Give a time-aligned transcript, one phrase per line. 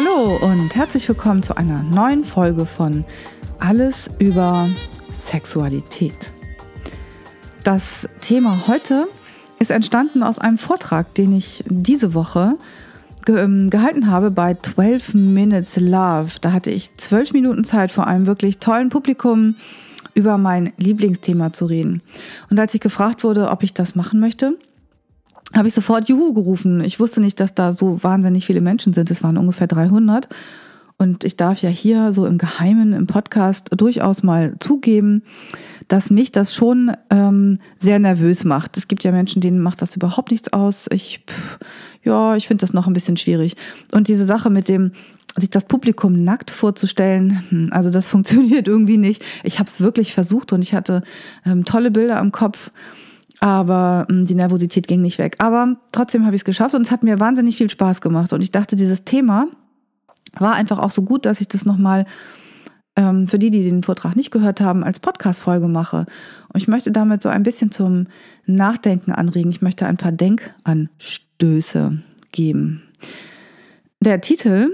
[0.00, 3.04] Hallo und herzlich willkommen zu einer neuen Folge von
[3.58, 4.66] Alles über
[5.14, 6.14] Sexualität.
[7.64, 9.08] Das Thema heute
[9.58, 12.56] ist entstanden aus einem Vortrag, den ich diese Woche
[13.28, 16.30] ähm, gehalten habe bei 12 Minutes Love.
[16.40, 19.56] Da hatte ich zwölf Minuten Zeit vor einem wirklich tollen Publikum
[20.14, 22.00] über mein Lieblingsthema zu reden.
[22.48, 24.56] Und als ich gefragt wurde, ob ich das machen möchte,
[25.54, 26.82] habe ich sofort Juhu gerufen.
[26.82, 29.10] Ich wusste nicht, dass da so wahnsinnig viele Menschen sind.
[29.10, 30.28] Es waren ungefähr 300.
[30.96, 35.22] Und ich darf ja hier so im Geheimen im Podcast durchaus mal zugeben,
[35.88, 38.76] dass mich das schon ähm, sehr nervös macht.
[38.76, 40.88] Es gibt ja Menschen, denen macht das überhaupt nichts aus.
[40.92, 41.58] Ich, pff,
[42.04, 43.56] ja, ich finde das noch ein bisschen schwierig.
[43.92, 44.92] Und diese Sache mit dem,
[45.36, 49.24] sich das Publikum nackt vorzustellen, hm, also das funktioniert irgendwie nicht.
[49.42, 51.02] Ich habe es wirklich versucht und ich hatte
[51.46, 52.70] ähm, tolle Bilder im Kopf
[53.40, 55.36] aber hm, die Nervosität ging nicht weg.
[55.38, 58.32] Aber trotzdem habe ich es geschafft und es hat mir wahnsinnig viel Spaß gemacht.
[58.32, 59.46] Und ich dachte, dieses Thema
[60.38, 62.06] war einfach auch so gut, dass ich das nochmal
[62.96, 66.06] ähm, für die, die den Vortrag nicht gehört haben, als Podcast-Folge mache.
[66.52, 68.06] Und ich möchte damit so ein bisschen zum
[68.46, 69.50] Nachdenken anregen.
[69.50, 71.98] Ich möchte ein paar Denkanstöße
[72.32, 72.82] geben.
[74.00, 74.70] Der Titel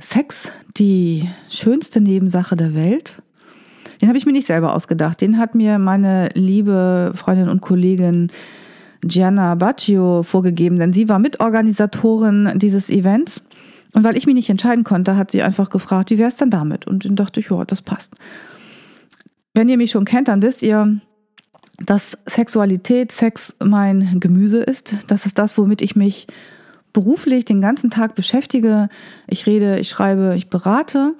[0.00, 3.22] Sex, die schönste Nebensache der Welt,
[4.02, 5.20] den habe ich mir nicht selber ausgedacht.
[5.20, 8.32] Den hat mir meine liebe Freundin und Kollegin
[9.00, 13.44] Gianna Baccio vorgegeben, denn sie war Mitorganisatorin dieses Events.
[13.92, 16.50] Und weil ich mich nicht entscheiden konnte, hat sie einfach gefragt, wie wäre es denn
[16.50, 16.84] damit?
[16.84, 18.12] Und dann dachte ich, ja, das passt.
[19.54, 21.00] Wenn ihr mich schon kennt, dann wisst ihr,
[21.78, 24.96] dass Sexualität, Sex mein Gemüse ist.
[25.06, 26.26] Das ist das, womit ich mich
[26.92, 28.88] beruflich den ganzen Tag beschäftige.
[29.28, 31.14] Ich rede, ich schreibe, ich berate.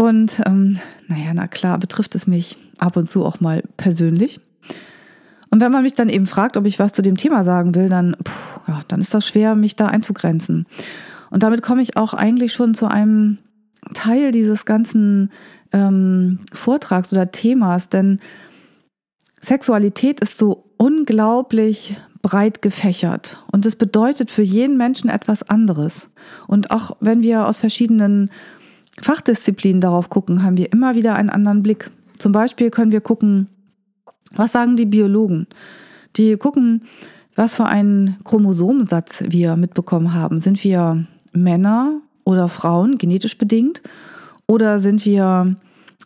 [0.00, 4.40] Und ähm, naja, na klar, betrifft es mich ab und zu auch mal persönlich.
[5.50, 7.90] Und wenn man mich dann eben fragt, ob ich was zu dem Thema sagen will,
[7.90, 10.64] dann, puh, ja, dann ist das schwer, mich da einzugrenzen.
[11.28, 13.36] Und damit komme ich auch eigentlich schon zu einem
[13.92, 15.32] Teil dieses ganzen
[15.70, 18.20] ähm, Vortrags oder Themas, denn
[19.42, 26.08] Sexualität ist so unglaublich breit gefächert und es bedeutet für jeden Menschen etwas anderes.
[26.46, 28.30] Und auch wenn wir aus verschiedenen
[29.02, 31.90] Fachdisziplinen darauf gucken, haben wir immer wieder einen anderen Blick.
[32.18, 33.48] Zum Beispiel können wir gucken,
[34.32, 35.46] was sagen die Biologen?
[36.16, 36.84] Die gucken,
[37.34, 40.40] was für einen Chromosomensatz wir mitbekommen haben.
[40.40, 43.82] Sind wir Männer oder Frauen, genetisch bedingt?
[44.46, 45.56] Oder sind wir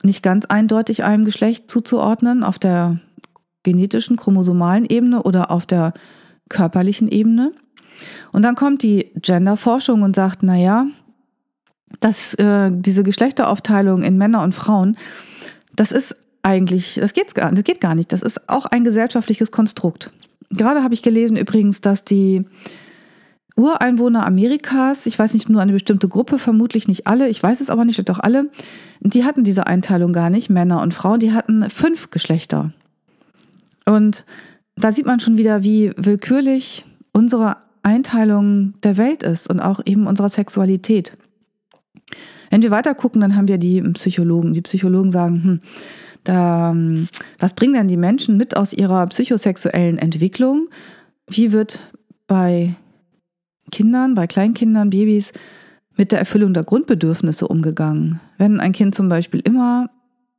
[0.03, 3.01] nicht ganz eindeutig einem Geschlecht zuzuordnen auf der
[3.63, 5.95] genetischen, chromosomalen Ebene oder auf der
[6.49, 7.53] körperlichen Ebene?
[8.33, 10.87] Und dann kommt die Genderforschung und sagt, naja,
[12.01, 14.97] dass äh, diese Geschlechteraufteilung in Männer und Frauen,
[15.75, 18.13] das ist eigentlich, das, geht's gar, das geht gar nicht.
[18.13, 20.11] Das ist auch ein gesellschaftliches Konstrukt.
[20.51, 22.45] Gerade habe ich gelesen übrigens, dass die
[23.57, 27.71] Ureinwohner Amerikas, ich weiß nicht nur eine bestimmte Gruppe, vermutlich nicht alle, ich weiß es
[27.71, 28.51] aber nicht, doch alle,
[29.01, 32.73] die hatten diese Einteilung gar nicht, Männer und Frauen, die hatten fünf Geschlechter.
[33.87, 34.25] Und
[34.77, 40.07] da sieht man schon wieder, wie willkürlich unsere Einteilung der Welt ist und auch eben
[40.07, 41.17] unserer Sexualität.
[42.55, 44.53] Wenn wir weiter gucken, dann haben wir die Psychologen.
[44.55, 45.61] Die Psychologen sagen, hm,
[46.23, 47.09] da, hm,
[47.41, 50.69] was bringen denn die Menschen mit aus ihrer psychosexuellen Entwicklung?
[51.29, 51.83] Wie wird
[52.29, 52.77] bei
[53.73, 55.33] Kindern, bei Kleinkindern, Babys
[55.97, 58.21] mit der Erfüllung der Grundbedürfnisse umgegangen?
[58.39, 59.91] Wenn ein Kind zum Beispiel immer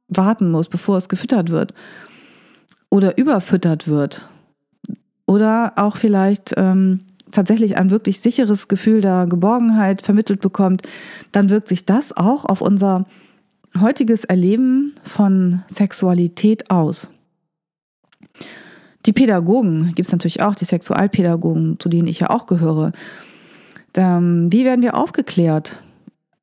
[0.08, 1.74] warten muss, bevor es gefüttert wird
[2.90, 4.26] oder überfüttert wird
[5.26, 7.02] oder auch vielleicht ähm,
[7.36, 10.82] tatsächlich ein wirklich sicheres Gefühl der Geborgenheit vermittelt bekommt,
[11.32, 13.06] dann wirkt sich das auch auf unser
[13.80, 17.12] heutiges Erleben von Sexualität aus.
[19.06, 22.92] Die Pädagogen gibt es natürlich auch, die Sexualpädagogen, zu denen ich ja auch gehöre.
[23.96, 25.84] Ähm, wie werden wir aufgeklärt?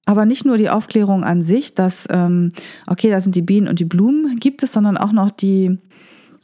[0.05, 2.53] Aber nicht nur die Aufklärung an sich, dass, ähm,
[2.87, 5.79] okay, da sind die Bienen und die Blumen, gibt es, sondern auch noch die,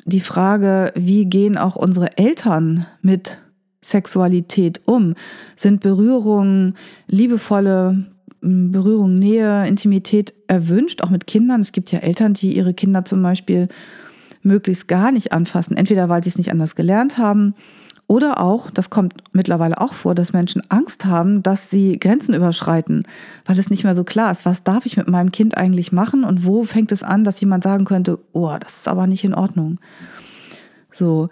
[0.04, 3.40] die Frage, wie gehen auch unsere Eltern mit
[3.88, 5.14] Sexualität um?
[5.56, 6.74] Sind Berührungen,
[7.06, 8.06] liebevolle
[8.40, 11.60] Berührung, Nähe, Intimität erwünscht, auch mit Kindern?
[11.60, 13.68] Es gibt ja Eltern, die ihre Kinder zum Beispiel
[14.42, 17.54] möglichst gar nicht anfassen, entweder weil sie es nicht anders gelernt haben
[18.08, 23.06] oder auch, das kommt mittlerweile auch vor, dass Menschen Angst haben, dass sie Grenzen überschreiten,
[23.44, 26.24] weil es nicht mehr so klar ist, was darf ich mit meinem Kind eigentlich machen
[26.24, 29.34] und wo fängt es an, dass jemand sagen könnte, oh, das ist aber nicht in
[29.34, 29.78] Ordnung.
[30.90, 31.28] So,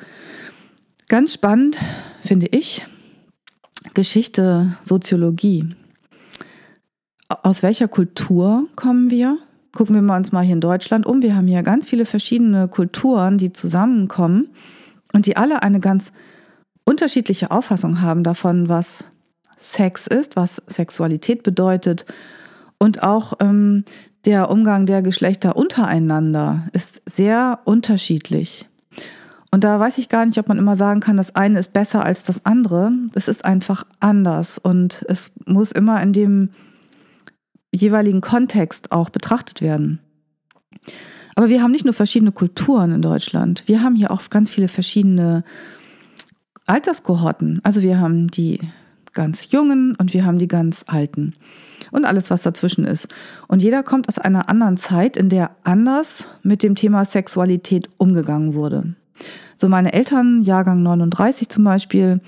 [1.09, 1.77] Ganz spannend
[2.23, 2.85] finde ich
[3.95, 5.69] Geschichte, Soziologie.
[7.29, 9.39] Aus welcher Kultur kommen wir?
[9.73, 11.23] Gucken wir uns mal hier in Deutschland um.
[11.23, 14.49] Wir haben hier ganz viele verschiedene Kulturen, die zusammenkommen
[15.13, 16.11] und die alle eine ganz
[16.85, 19.05] unterschiedliche Auffassung haben davon, was
[19.57, 22.05] Sex ist, was Sexualität bedeutet
[22.79, 23.85] und auch ähm,
[24.25, 28.67] der Umgang der Geschlechter untereinander ist sehr unterschiedlich.
[29.57, 32.05] Und da weiß ich gar nicht, ob man immer sagen kann, das eine ist besser
[32.05, 32.93] als das andere.
[33.15, 36.51] Es ist einfach anders und es muss immer in dem
[37.73, 39.99] jeweiligen Kontext auch betrachtet werden.
[41.37, 44.69] Aber wir haben nicht nur verschiedene Kulturen in Deutschland, wir haben hier auch ganz viele
[44.69, 45.43] verschiedene
[46.67, 47.61] Alterskohorten.
[47.63, 48.61] Also wir haben die
[49.15, 51.33] ganz Jungen und wir haben die ganz Alten
[51.93, 53.09] und alles, was dazwischen ist.
[53.49, 58.53] Und jeder kommt aus einer anderen Zeit, in der anders mit dem Thema Sexualität umgegangen
[58.53, 58.97] wurde.
[59.57, 62.21] So meine Eltern, Jahrgang 39 zum Beispiel,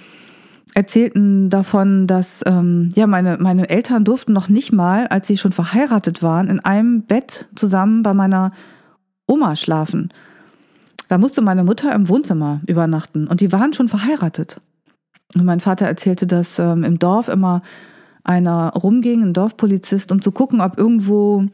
[0.75, 5.53] erzählten davon, dass ähm, ja meine, meine Eltern durften noch nicht mal, als sie schon
[5.53, 8.53] verheiratet waren, in einem Bett zusammen bei meiner
[9.27, 10.11] Oma schlafen.
[11.09, 14.61] Da musste meine Mutter im Wohnzimmer übernachten und die waren schon verheiratet.
[15.35, 17.63] Und mein Vater erzählte, dass ähm, im Dorf immer
[18.25, 21.47] einer rumging, ein Dorfpolizist, um zu gucken, ob irgendwo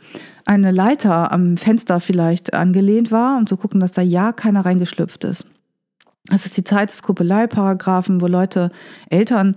[0.44, 5.24] eine Leiter am Fenster vielleicht angelehnt war, um zu gucken, dass da ja keiner reingeschlüpft
[5.24, 5.46] ist.
[6.28, 8.70] Das ist die Zeit des Kuppeleiparagraphen, wo Leute,
[9.10, 9.56] Eltern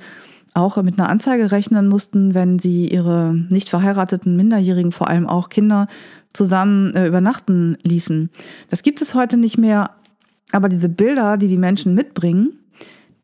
[0.54, 5.50] auch mit einer Anzeige rechnen mussten, wenn sie ihre nicht verheirateten Minderjährigen, vor allem auch
[5.50, 5.88] Kinder,
[6.34, 8.30] zusammen äh, übernachten ließen.
[8.70, 9.92] Das gibt es heute nicht mehr,
[10.52, 12.60] aber diese Bilder, die die Menschen mitbringen,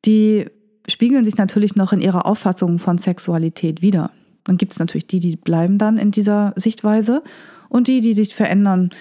[0.05, 0.45] die
[0.87, 4.11] spiegeln sich natürlich noch in ihrer Auffassung von Sexualität wieder.
[4.43, 7.23] Dann gibt es natürlich die, die bleiben dann in dieser Sichtweise
[7.69, 8.91] und die, die sich verändern,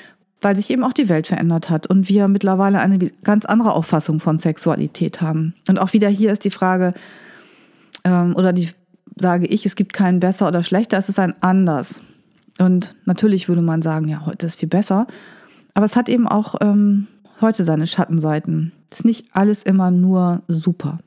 [0.43, 4.21] weil sich eben auch die Welt verändert hat und wir mittlerweile eine ganz andere Auffassung
[4.21, 5.55] von Sexualität haben.
[5.69, 6.93] Und auch wieder hier ist die Frage,
[8.05, 8.69] ähm, oder die
[9.17, 12.03] sage ich, es gibt keinen besser oder schlechter, es ist ein anders.
[12.59, 15.07] Und natürlich würde man sagen, ja, heute ist viel besser,
[15.75, 17.07] aber es hat eben auch ähm,
[17.41, 18.73] heute seine Schattenseiten.
[18.91, 20.99] Es ist nicht alles immer nur super.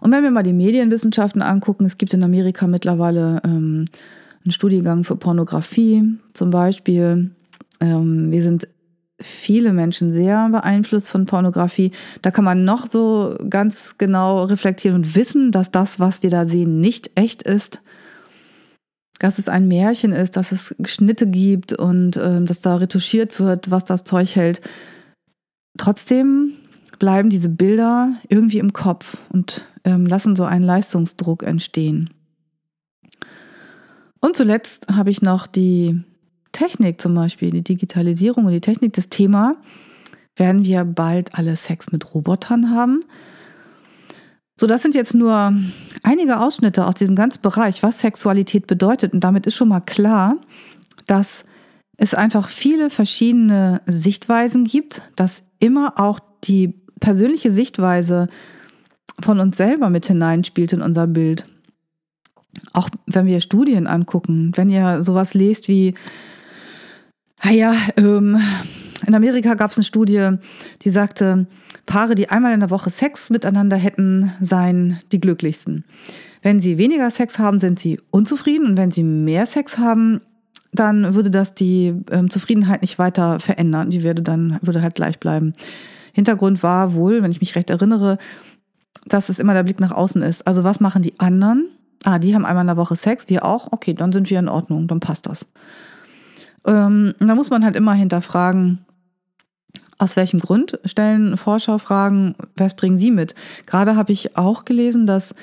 [0.00, 3.84] Und wenn wir mal die Medienwissenschaften angucken, es gibt in Amerika mittlerweile ähm,
[4.44, 7.30] einen Studiengang für Pornografie zum Beispiel.
[7.82, 8.68] Ähm, wir sind
[9.20, 11.92] viele Menschen sehr beeinflusst von Pornografie.
[12.22, 16.46] Da kann man noch so ganz genau reflektieren und wissen, dass das, was wir da
[16.46, 17.82] sehen, nicht echt ist.
[19.18, 23.70] Dass es ein Märchen ist, dass es Schnitte gibt und äh, dass da retuschiert wird,
[23.70, 24.60] was das Zeug hält.
[25.78, 26.54] Trotzdem
[26.98, 32.10] bleiben diese Bilder irgendwie im Kopf und ähm, lassen so einen Leistungsdruck entstehen.
[34.20, 36.02] Und zuletzt habe ich noch die
[36.52, 38.92] Technik zum Beispiel, die Digitalisierung und die Technik.
[38.92, 39.56] Das Thema,
[40.36, 43.04] werden wir bald alle Sex mit Robotern haben?
[44.58, 45.52] So, das sind jetzt nur
[46.02, 49.12] einige Ausschnitte aus diesem ganzen Bereich, was Sexualität bedeutet.
[49.12, 50.36] Und damit ist schon mal klar,
[51.06, 51.44] dass
[51.96, 58.28] es einfach viele verschiedene Sichtweisen gibt, dass immer auch die persönliche Sichtweise
[59.20, 61.46] von uns selber mit hineinspielt in unser Bild.
[62.72, 65.94] Auch wenn wir Studien angucken, wenn ihr sowas lest wie,
[67.44, 68.40] naja, ähm,
[69.06, 70.30] in Amerika gab es eine Studie,
[70.82, 71.46] die sagte,
[71.86, 75.84] Paare, die einmal in der Woche Sex miteinander hätten, seien die glücklichsten.
[76.42, 80.20] Wenn sie weniger Sex haben, sind sie unzufrieden und wenn sie mehr Sex haben,
[80.72, 83.90] dann würde das die ähm, Zufriedenheit nicht weiter verändern.
[83.90, 85.52] Die würde dann würde halt gleich bleiben.
[86.12, 88.18] Hintergrund war wohl, wenn ich mich recht erinnere,
[89.04, 90.46] dass es immer der Blick nach außen ist.
[90.46, 91.68] Also was machen die anderen?
[92.04, 93.72] Ah, die haben einmal in der Woche Sex, wir auch.
[93.72, 95.46] Okay, dann sind wir in Ordnung, dann passt das.
[96.66, 98.84] Ähm, da muss man halt immer hinterfragen,
[99.98, 103.34] aus welchem Grund stellen Forscher Fragen, was bringen sie mit?
[103.66, 105.34] Gerade habe ich auch gelesen, dass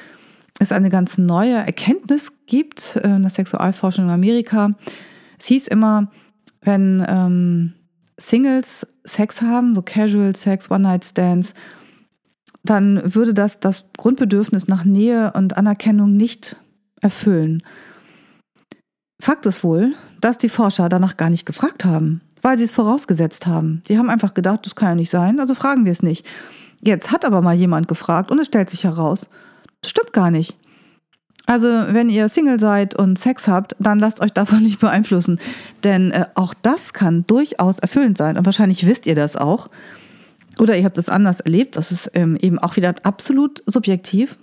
[0.60, 4.72] es eine ganz neue Erkenntnis gibt äh, in der Sexualforschung in Amerika.
[5.40, 6.12] Es hieß immer,
[6.62, 7.74] wenn ähm,
[8.18, 11.54] Singles Sex haben, so Casual Sex, One-Night-Stands,
[12.64, 16.58] dann würde das das Grundbedürfnis nach Nähe und Anerkennung nicht
[17.00, 17.64] erfüllen.
[19.20, 23.48] Fakt ist wohl, dass die Forscher danach gar nicht gefragt haben, weil sie es vorausgesetzt
[23.48, 23.82] haben.
[23.88, 26.26] Die haben einfach gedacht, das kann ja nicht sein, also fragen wir es nicht.
[26.82, 29.30] Jetzt hat aber mal jemand gefragt und es stellt sich heraus,
[29.82, 30.56] das stimmt gar nicht.
[31.50, 35.40] Also, wenn ihr Single seid und Sex habt, dann lasst euch davon nicht beeinflussen.
[35.84, 38.38] Denn äh, auch das kann durchaus erfüllend sein.
[38.38, 39.68] Und wahrscheinlich wisst ihr das auch.
[40.60, 41.76] Oder ihr habt es anders erlebt.
[41.76, 44.38] Das ist ähm, eben auch wieder absolut subjektiv.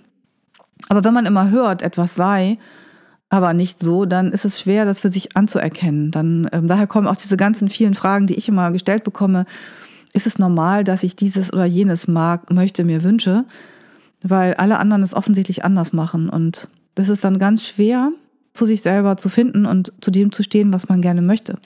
[0.89, 2.57] Aber wenn man immer hört, etwas sei,
[3.29, 6.11] aber nicht so, dann ist es schwer, das für sich anzuerkennen.
[6.11, 9.45] Dann, ähm, daher kommen auch diese ganzen vielen Fragen, die ich immer gestellt bekomme.
[10.13, 13.43] Ist es normal, dass ich dieses oder jenes mag, möchte, mir wünsche?
[14.23, 16.29] Weil alle anderen es offensichtlich anders machen.
[16.29, 18.11] Und das ist dann ganz schwer,
[18.53, 21.59] zu sich selber zu finden und zu dem zu stehen, was man gerne möchte.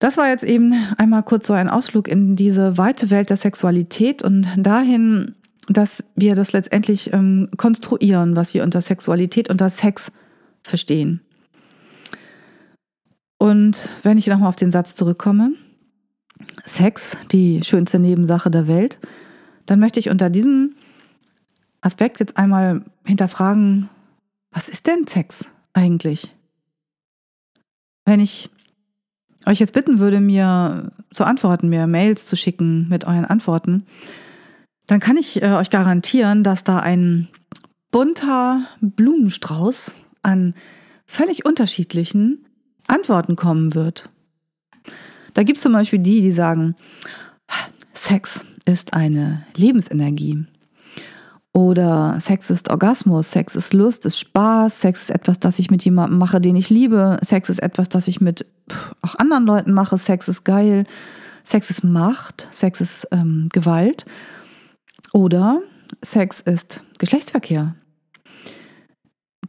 [0.00, 4.22] Das war jetzt eben einmal kurz so ein Ausflug in diese weite Welt der Sexualität
[4.22, 5.34] und dahin,
[5.70, 10.10] dass wir das letztendlich ähm, konstruieren, was wir unter Sexualität, unter Sex
[10.62, 11.20] verstehen.
[13.38, 15.52] Und wenn ich nochmal auf den Satz zurückkomme,
[16.64, 18.98] Sex, die schönste Nebensache der Welt,
[19.66, 20.74] dann möchte ich unter diesem
[21.80, 23.88] Aspekt jetzt einmal hinterfragen,
[24.50, 26.34] was ist denn Sex eigentlich?
[28.04, 28.50] Wenn ich
[29.46, 33.86] euch jetzt bitten würde, mir zu antworten, mir Mails zu schicken mit euren Antworten,
[34.90, 37.28] dann kann ich äh, euch garantieren, dass da ein
[37.92, 40.54] bunter Blumenstrauß an
[41.06, 42.44] völlig unterschiedlichen
[42.88, 44.10] Antworten kommen wird.
[45.34, 46.74] Da gibt es zum Beispiel die, die sagen,
[47.94, 50.46] Sex ist eine Lebensenergie.
[51.52, 55.84] Oder Sex ist Orgasmus, Sex ist Lust, ist Spaß, Sex ist etwas, das ich mit
[55.84, 58.44] jemandem mache, den ich liebe, Sex ist etwas, das ich mit
[59.02, 60.84] auch anderen Leuten mache, Sex ist geil,
[61.44, 64.04] Sex ist Macht, Sex ist ähm, Gewalt.
[65.12, 65.62] Oder
[66.02, 67.74] Sex ist Geschlechtsverkehr.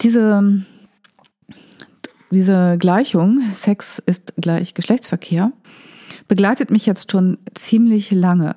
[0.01, 0.65] Diese,
[2.31, 5.51] diese Gleichung, Sex ist gleich Geschlechtsverkehr,
[6.27, 8.55] begleitet mich jetzt schon ziemlich lange.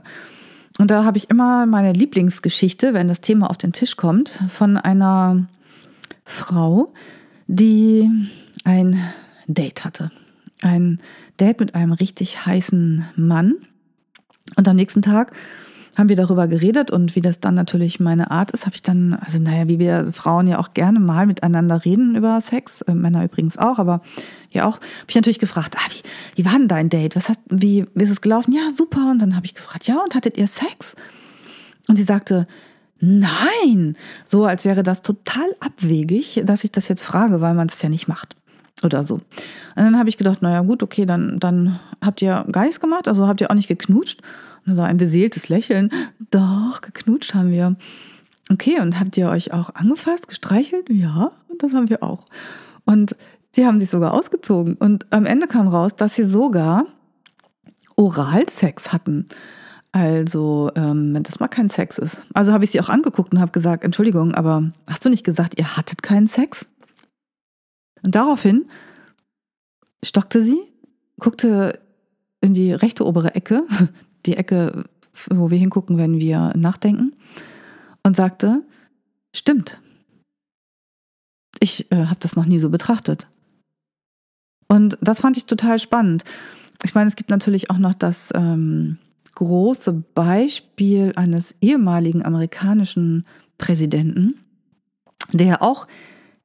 [0.78, 4.76] Und da habe ich immer meine Lieblingsgeschichte, wenn das Thema auf den Tisch kommt, von
[4.76, 5.46] einer
[6.24, 6.94] Frau,
[7.46, 8.08] die
[8.64, 8.98] ein
[9.46, 10.10] Date hatte.
[10.62, 11.00] Ein
[11.38, 13.54] Date mit einem richtig heißen Mann.
[14.56, 15.32] Und am nächsten Tag
[15.96, 19.14] haben wir darüber geredet und wie das dann natürlich meine Art ist, habe ich dann,
[19.14, 23.24] also naja, wie wir Frauen ja auch gerne mal miteinander reden über Sex, äh, Männer
[23.24, 24.00] übrigens auch, aber
[24.50, 27.16] ja auch, habe ich natürlich gefragt, ah, wie, wie war denn dein Date?
[27.16, 28.52] Was hat, wie, wie ist es gelaufen?
[28.52, 29.10] Ja, super.
[29.10, 30.96] Und dann habe ich gefragt, ja, und hattet ihr Sex?
[31.88, 32.46] Und sie sagte,
[33.00, 37.82] nein, so als wäre das total abwegig, dass ich das jetzt frage, weil man das
[37.82, 38.36] ja nicht macht
[38.82, 39.14] oder so.
[39.14, 39.22] Und
[39.76, 43.26] dann habe ich gedacht, naja gut, okay, dann, dann habt ihr gar nichts gemacht, also
[43.26, 44.20] habt ihr auch nicht geknutscht.
[44.66, 45.90] So ein beseeltes Lächeln.
[46.30, 47.76] Doch, geknutscht haben wir.
[48.50, 50.88] Okay, und habt ihr euch auch angefasst, gestreichelt?
[50.90, 52.24] Ja, das haben wir auch.
[52.84, 53.16] Und
[53.52, 54.74] sie haben sich sogar ausgezogen.
[54.74, 56.86] Und am Ende kam raus, dass sie sogar
[57.96, 59.28] Oralsex hatten.
[59.92, 62.26] Also, ähm, wenn das mal kein Sex ist.
[62.34, 65.56] Also habe ich sie auch angeguckt und habe gesagt, Entschuldigung, aber hast du nicht gesagt,
[65.56, 66.66] ihr hattet keinen Sex?
[68.02, 68.66] Und daraufhin
[70.04, 70.58] stockte sie,
[71.20, 71.78] guckte
[72.40, 73.64] in die rechte obere Ecke,
[74.26, 74.84] die Ecke,
[75.30, 77.14] wo wir hingucken, wenn wir nachdenken,
[78.02, 78.62] und sagte,
[79.34, 79.80] stimmt.
[81.60, 83.26] Ich äh, habe das noch nie so betrachtet.
[84.68, 86.24] Und das fand ich total spannend.
[86.82, 88.98] Ich meine, es gibt natürlich auch noch das ähm,
[89.34, 93.24] große Beispiel eines ehemaligen amerikanischen
[93.58, 94.40] Präsidenten,
[95.32, 95.86] der auch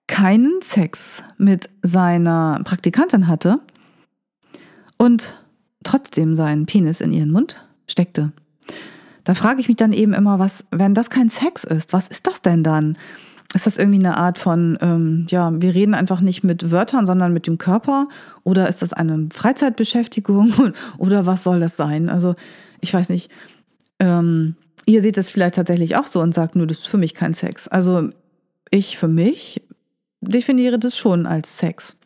[0.07, 3.59] keinen Sex mit seiner Praktikantin hatte
[4.97, 5.43] und
[5.83, 8.31] trotzdem seinen Penis in ihren Mund steckte.
[9.23, 12.25] Da frage ich mich dann eben immer, was, wenn das kein Sex ist, was ist
[12.25, 12.97] das denn dann?
[13.53, 17.33] Ist das irgendwie eine Art von, ähm, ja, wir reden einfach nicht mit Wörtern, sondern
[17.33, 18.07] mit dem Körper?
[18.43, 20.73] Oder ist das eine Freizeitbeschäftigung?
[20.97, 22.09] Oder was soll das sein?
[22.09, 22.35] Also,
[22.79, 23.31] ich weiß nicht.
[23.99, 24.55] Ähm,
[24.85, 27.33] ihr seht das vielleicht tatsächlich auch so und sagt, nur das ist für mich kein
[27.33, 27.67] Sex.
[27.67, 28.09] Also,
[28.69, 29.63] ich für mich
[30.21, 31.97] definiere das schon als Sex.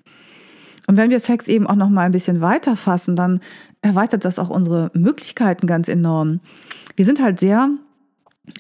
[0.88, 3.40] Und wenn wir Sex eben auch noch mal ein bisschen weiter fassen, dann
[3.84, 6.40] erweitert das auch unsere Möglichkeiten ganz enorm.
[6.96, 7.70] Wir sind halt sehr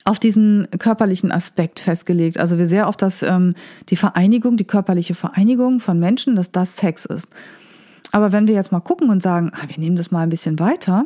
[0.06, 2.38] auf diesen körperlichen Aspekt festgelegt.
[2.38, 3.56] Also wir sehr auf das, ähm,
[3.90, 7.28] die Vereinigung, die körperliche Vereinigung von Menschen, dass das Sex ist.
[8.12, 10.60] Aber wenn wir jetzt mal gucken und sagen, ah, wir nehmen das mal ein bisschen
[10.60, 11.06] weiter,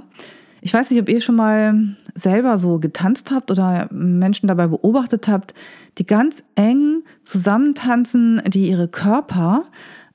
[0.62, 5.28] ich weiß nicht, ob ihr schon mal selber so getanzt habt oder Menschen dabei beobachtet
[5.28, 5.54] habt,
[5.98, 9.66] die ganz eng zusammentanzen, die ihre Körper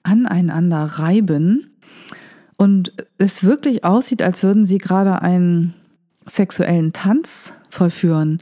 [0.03, 1.72] aneinander reiben
[2.63, 5.75] und es wirklich aussieht, als würden sie gerade einen
[6.29, 8.39] sexuellen Tanz vollführen,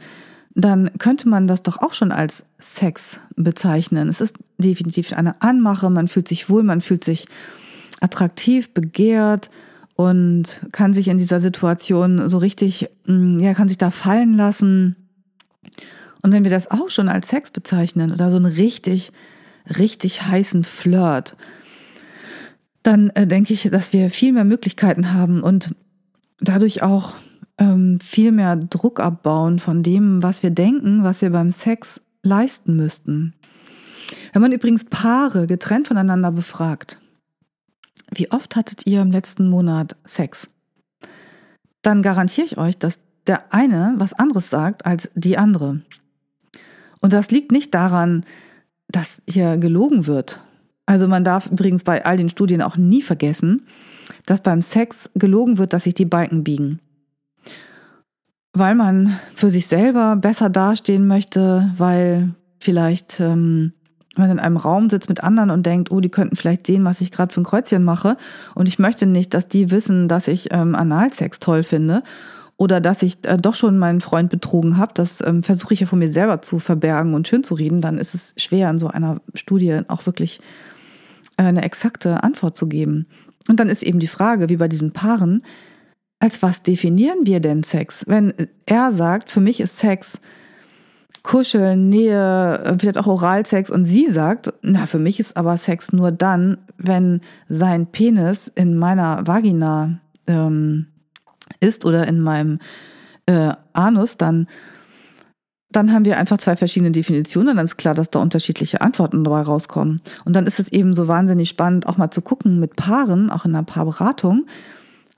[0.54, 4.10] dann könnte man das doch auch schon als Sex bezeichnen.
[4.10, 7.28] Es ist definitiv eine Anmache, man fühlt sich wohl, man fühlt sich
[8.02, 9.48] attraktiv, begehrt
[9.94, 14.96] und kann sich in dieser Situation so richtig, mm, ja, kann sich da fallen lassen.
[16.20, 19.12] Und wenn wir das auch schon als Sex bezeichnen oder so einen richtig,
[19.78, 21.36] richtig heißen Flirt,
[22.82, 25.74] dann äh, denke ich, dass wir viel mehr Möglichkeiten haben und
[26.40, 27.14] dadurch auch
[27.58, 32.76] ähm, viel mehr Druck abbauen von dem, was wir denken, was wir beim Sex leisten
[32.76, 33.34] müssten.
[34.32, 36.98] Wenn man übrigens Paare getrennt voneinander befragt,
[38.12, 40.48] wie oft hattet ihr im letzten Monat Sex?
[41.82, 45.82] Dann garantiere ich euch, dass der eine was anderes sagt als die andere.
[47.00, 48.24] Und das liegt nicht daran,
[48.88, 50.40] dass hier gelogen wird,
[50.90, 53.62] also man darf übrigens bei all den Studien auch nie vergessen,
[54.26, 56.80] dass beim Sex gelogen wird, dass sich die Balken biegen.
[58.52, 63.72] weil man für sich selber besser dastehen möchte, weil vielleicht ähm,
[64.16, 67.00] man in einem Raum sitzt mit anderen und denkt, oh, die könnten vielleicht sehen, was
[67.00, 68.16] ich gerade für ein Kreuzchen mache.
[68.56, 72.02] Und ich möchte nicht, dass die wissen, dass ich ähm, Analsex toll finde
[72.56, 74.92] oder dass ich äh, doch schon meinen Freund betrogen habe.
[74.94, 77.80] Das ähm, versuche ich ja von mir selber zu verbergen und schön zu reden.
[77.80, 80.40] Dann ist es schwer, in so einer Studie auch wirklich
[81.48, 83.06] eine exakte Antwort zu geben.
[83.48, 85.42] Und dann ist eben die Frage, wie bei diesen Paaren,
[86.18, 88.04] als was definieren wir denn Sex?
[88.06, 88.34] Wenn
[88.66, 90.20] er sagt, für mich ist Sex
[91.22, 96.12] Kuscheln, Nähe, vielleicht auch Oralsex und sie sagt, na, für mich ist aber Sex nur
[96.12, 100.86] dann, wenn sein Penis in meiner Vagina ähm,
[101.60, 102.58] ist oder in meinem
[103.26, 104.46] äh, Anus, dann,
[105.72, 107.56] dann haben wir einfach zwei verschiedene Definitionen.
[107.56, 110.00] Dann ist klar, dass da unterschiedliche Antworten dabei rauskommen.
[110.24, 113.44] Und dann ist es eben so wahnsinnig spannend, auch mal zu gucken mit Paaren, auch
[113.44, 114.46] in einer Paarberatung,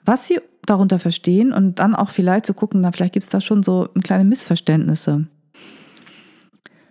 [0.05, 3.41] was sie darunter verstehen und dann auch vielleicht zu gucken, na, vielleicht gibt es da
[3.41, 5.27] schon so kleine Missverständnisse.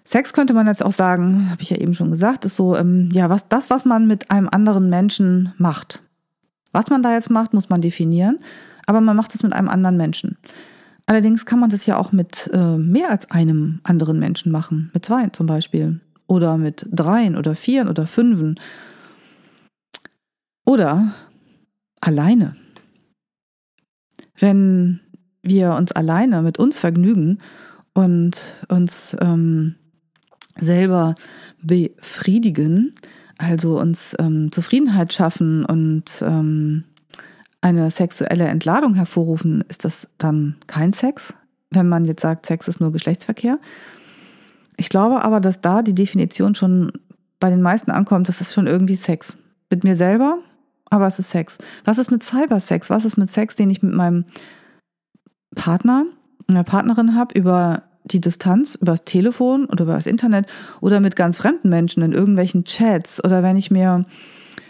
[0.03, 3.09] Sex könnte man jetzt auch sagen, habe ich ja eben schon gesagt, ist so, ähm,
[3.13, 6.01] ja, was das, was man mit einem anderen Menschen macht.
[6.73, 8.39] Was man da jetzt macht, muss man definieren,
[8.87, 10.37] aber man macht es mit einem anderen Menschen.
[11.05, 15.05] Allerdings kann man das ja auch mit äh, mehr als einem anderen Menschen machen, mit
[15.05, 15.99] zwei zum Beispiel.
[16.27, 18.59] Oder mit dreien oder vieren oder fünfen.
[20.65, 21.13] Oder
[21.99, 22.55] alleine.
[24.39, 25.01] Wenn
[25.43, 27.39] wir uns alleine mit uns vergnügen
[27.93, 29.75] und uns ähm,
[30.57, 31.15] selber
[31.61, 32.95] befriedigen,
[33.37, 36.85] also uns ähm, Zufriedenheit schaffen und ähm,
[37.61, 41.33] eine sexuelle Entladung hervorrufen, ist das dann kein Sex,
[41.69, 43.59] wenn man jetzt sagt, Sex ist nur Geschlechtsverkehr.
[44.77, 46.91] Ich glaube aber, dass da die Definition schon
[47.39, 49.37] bei den meisten ankommt, das ist schon irgendwie Sex.
[49.69, 50.39] Mit mir selber,
[50.89, 51.57] aber es ist Sex.
[51.85, 52.89] Was ist mit Cybersex?
[52.89, 54.25] Was ist mit Sex, den ich mit meinem
[55.55, 56.05] Partner,
[56.47, 60.47] einer Partnerin habe, über die Distanz über das Telefon oder über das Internet
[60.79, 64.05] oder mit ganz fremden Menschen in irgendwelchen Chats oder wenn ich mir,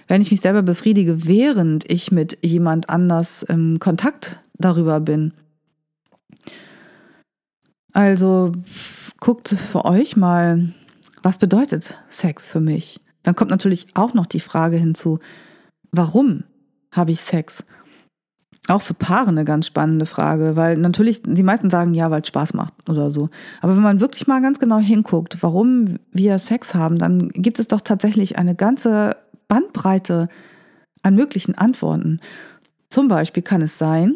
[0.08, 5.34] wenn ich mich selber befriedige, während ich mit jemand anders im Kontakt darüber bin.
[7.94, 8.54] Also
[9.20, 10.74] guckt für euch mal,
[11.24, 13.00] was bedeutet Sex für mich?
[13.24, 15.20] Dann kommt natürlich auch noch die Frage hinzu,
[15.92, 16.44] warum
[16.92, 17.64] habe ich Sex?
[18.68, 22.28] auch für Paare eine ganz spannende Frage, weil natürlich die meisten sagen ja, weil es
[22.28, 23.30] Spaß macht oder so.
[23.60, 27.68] Aber wenn man wirklich mal ganz genau hinguckt, warum wir Sex haben, dann gibt es
[27.68, 29.18] doch tatsächlich eine ganze
[29.52, 30.30] Bandbreite
[31.04, 32.22] an möglichen Antworten.
[32.90, 34.16] Zum Beispiel kann es sein,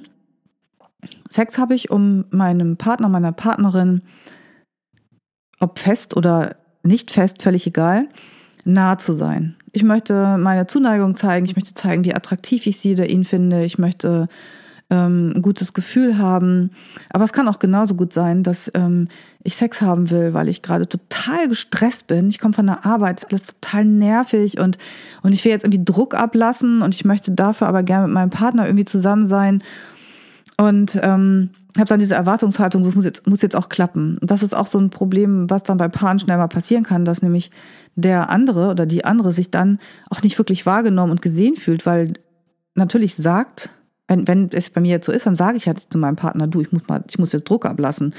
[1.30, 4.02] Sex habe ich, um meinem Partner, meiner Partnerin,
[5.60, 8.08] ob fest oder nicht fest, völlig egal,
[8.64, 9.58] nah zu sein.
[9.74, 13.66] Ich möchte meine Zuneigung zeigen, ich möchte zeigen, wie attraktiv ich sie oder ihn finde,
[13.66, 14.30] ich möchte
[14.90, 16.72] ähm, ein gutes Gefühl haben.
[17.10, 19.08] Aber es kann auch genauso gut sein, dass ähm,
[19.44, 22.30] ich Sex haben will, weil ich gerade total gestresst bin.
[22.30, 24.78] Ich komme von der Arbeit, ist alles total nervig und,
[25.24, 28.30] und ich will jetzt irgendwie Druck ablassen und ich möchte dafür aber gerne mit meinem
[28.30, 29.64] Partner irgendwie zusammen sein.
[30.58, 34.18] Und ähm, habe dann diese Erwartungshaltung, das muss jetzt, muss jetzt auch klappen.
[34.20, 37.06] Und das ist auch so ein Problem, was dann bei Paaren schnell mal passieren kann,
[37.06, 37.52] dass nämlich
[37.96, 42.14] der andere oder die andere sich dann auch nicht wirklich wahrgenommen und gesehen fühlt, weil
[42.76, 43.70] natürlich sagt,
[44.08, 46.48] wenn, wenn es bei mir jetzt so ist, dann sage ich halt zu meinem Partner,
[46.48, 48.14] du, ich muss mal, ich muss jetzt Druck ablassen.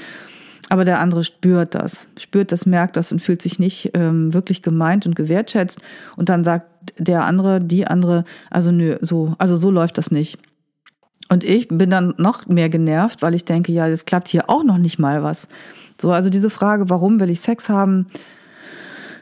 [0.69, 4.61] Aber der andere spürt das, spürt das, merkt das und fühlt sich nicht ähm, wirklich
[4.61, 5.79] gemeint und gewertschätzt.
[6.17, 6.65] Und dann sagt
[6.97, 10.39] der andere, die andere, also nö, so, also so läuft das nicht.
[11.29, 14.63] Und ich bin dann noch mehr genervt, weil ich denke, ja, das klappt hier auch
[14.63, 15.47] noch nicht mal was.
[15.99, 18.07] So, also diese Frage, warum will ich Sex haben,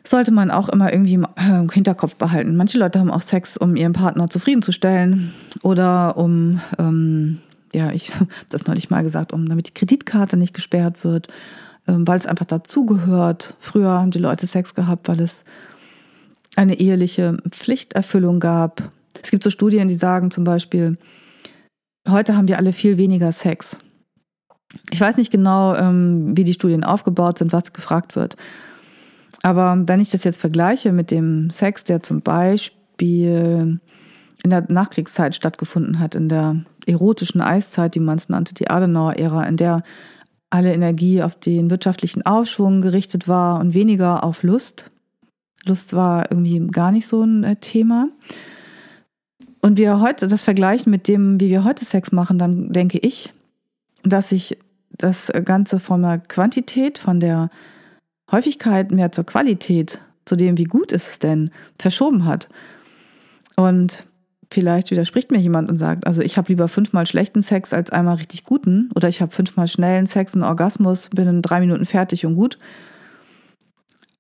[0.08, 2.56] sollte man auch immer irgendwie im äh, Hinterkopf behalten.
[2.56, 7.40] Manche Leute haben auch Sex, um ihren Partner zufriedenzustellen oder um, ähm,
[7.74, 11.28] ja, ich habe das neulich mal gesagt, um damit die Kreditkarte nicht gesperrt wird,
[11.88, 13.56] ähm, weil es einfach dazugehört.
[13.60, 15.44] Früher haben die Leute Sex gehabt, weil es
[16.56, 18.84] eine eheliche Pflichterfüllung gab.
[19.22, 20.98] Es gibt so Studien, die sagen zum Beispiel,
[22.08, 23.78] heute haben wir alle viel weniger Sex.
[24.92, 28.36] Ich weiß nicht genau, ähm, wie die Studien aufgebaut sind, was gefragt wird.
[29.44, 33.80] Aber wenn ich das jetzt vergleiche mit dem Sex, der zum Beispiel
[34.44, 39.44] in der Nachkriegszeit stattgefunden hat, in der erotischen Eiszeit, wie man es nannte, die Adenauer-Ära,
[39.44, 39.84] in der
[40.50, 44.92] alle Energie auf den wirtschaftlichen Aufschwung gerichtet war und weniger auf Lust.
[45.66, 48.10] Lust war irgendwie gar nicht so ein äh, Thema.
[49.62, 53.34] Und wir heute das vergleichen mit dem, wie wir heute Sex machen, dann denke ich,
[54.04, 54.60] dass sich
[54.92, 57.50] das Ganze von der Quantität, von der
[58.32, 62.50] Häufigkeit mehr zur Qualität, zu dem, wie gut ist es denn, verschoben hat.
[63.56, 64.06] Und
[64.52, 68.16] vielleicht widerspricht mir jemand und sagt, also ich habe lieber fünfmal schlechten Sex als einmal
[68.16, 72.26] richtig guten oder ich habe fünfmal schnellen Sex, einen Orgasmus, bin in drei Minuten fertig
[72.26, 72.58] und gut.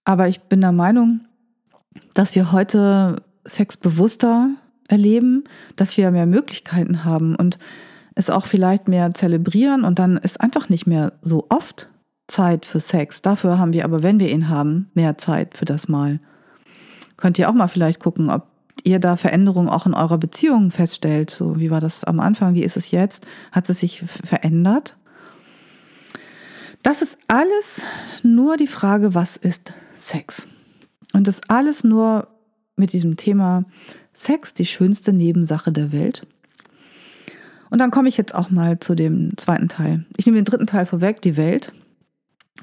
[0.04, 1.22] Aber ich bin der Meinung,
[2.14, 4.50] dass wir heute Sex bewusster
[4.88, 5.44] erleben,
[5.76, 7.58] dass wir mehr Möglichkeiten haben und
[8.14, 11.90] es auch vielleicht mehr zelebrieren und dann ist einfach nicht mehr so oft
[12.28, 13.22] Zeit für Sex.
[13.22, 16.20] Dafür haben wir aber, wenn wir ihn haben, mehr Zeit für das Mal.
[17.18, 18.48] Könnt ihr auch mal vielleicht gucken, ob
[18.84, 21.32] ihr da Veränderungen auch in eurer Beziehung feststellt.
[21.32, 22.54] So, wie war das am Anfang?
[22.54, 23.26] Wie ist es jetzt?
[23.52, 24.96] Hat es sich verändert?
[26.84, 27.82] Das ist alles
[28.22, 30.48] nur die Frage, was ist Sex?
[31.14, 32.28] Und das alles nur
[32.76, 33.66] mit diesem Thema
[34.14, 36.28] Sex, die schönste Nebensache der Welt.
[37.72, 40.06] Und dann komme ich jetzt auch mal zu dem zweiten Teil.
[40.18, 41.74] Ich nehme den dritten Teil vorweg, die Welt.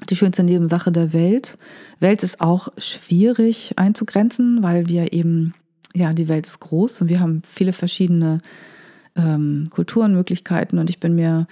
[0.09, 1.57] Die schönste Nebensache der Welt.
[1.99, 5.53] Welt ist auch schwierig einzugrenzen, weil wir eben,
[5.93, 8.39] ja, die Welt ist groß und wir haben viele verschiedene
[9.15, 11.47] ähm, Kulturen, Möglichkeiten und ich bin mir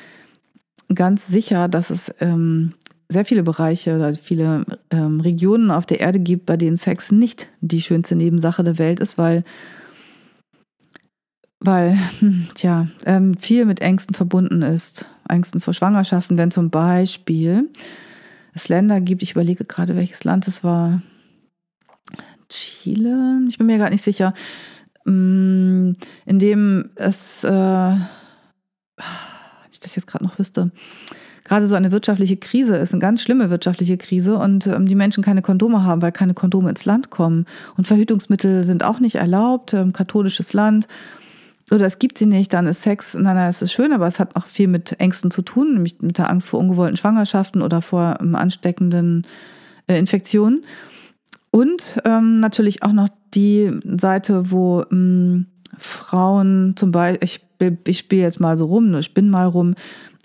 [0.93, 2.73] ganz sicher, dass es ähm,
[3.07, 7.49] sehr viele Bereiche oder viele ähm, Regionen auf der Erde gibt, bei denen Sex nicht
[7.61, 9.43] die schönste Nebensache der Welt ist, weil
[11.63, 11.95] weil,
[12.55, 15.05] tja, ähm, viel mit Ängsten verbunden ist.
[15.29, 17.69] Ängsten vor Schwangerschaften, wenn zum Beispiel
[18.53, 21.01] es Länder gibt, ich überlege gerade, welches Land es war,
[22.49, 24.33] Chile, ich bin mir gerade nicht sicher,
[25.05, 25.93] mm,
[26.25, 27.97] in dem es, äh, wenn
[29.71, 30.71] ich das jetzt gerade noch wüsste,
[31.43, 35.23] gerade so eine wirtschaftliche Krise ist, eine ganz schlimme wirtschaftliche Krise und ähm, die Menschen
[35.23, 37.45] keine Kondome haben, weil keine Kondome ins Land kommen.
[37.77, 40.87] Und Verhütungsmittel sind auch nicht erlaubt, ähm, katholisches Land
[41.71, 44.19] oder es gibt sie nicht, dann ist Sex, nein, nein, es ist schön, aber es
[44.19, 47.81] hat auch viel mit Ängsten zu tun, nämlich mit der Angst vor ungewollten Schwangerschaften oder
[47.81, 49.25] vor ähm, ansteckenden
[49.87, 50.63] äh, Infektionen.
[51.49, 57.41] Und ähm, natürlich auch noch die Seite, wo ähm, Frauen zum Beispiel, ich,
[57.85, 59.75] ich spiele jetzt mal so rum, ich bin mal rum,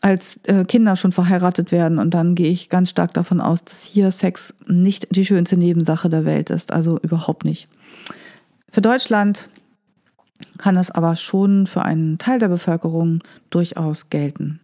[0.01, 3.85] als äh, Kinder schon verheiratet werden und dann gehe ich ganz stark davon aus, dass
[3.85, 7.69] hier Sex nicht die schönste Nebensache der Welt ist, also überhaupt nicht.
[8.71, 9.49] Für Deutschland
[10.59, 14.61] kann das aber schon für einen Teil der Bevölkerung durchaus gelten.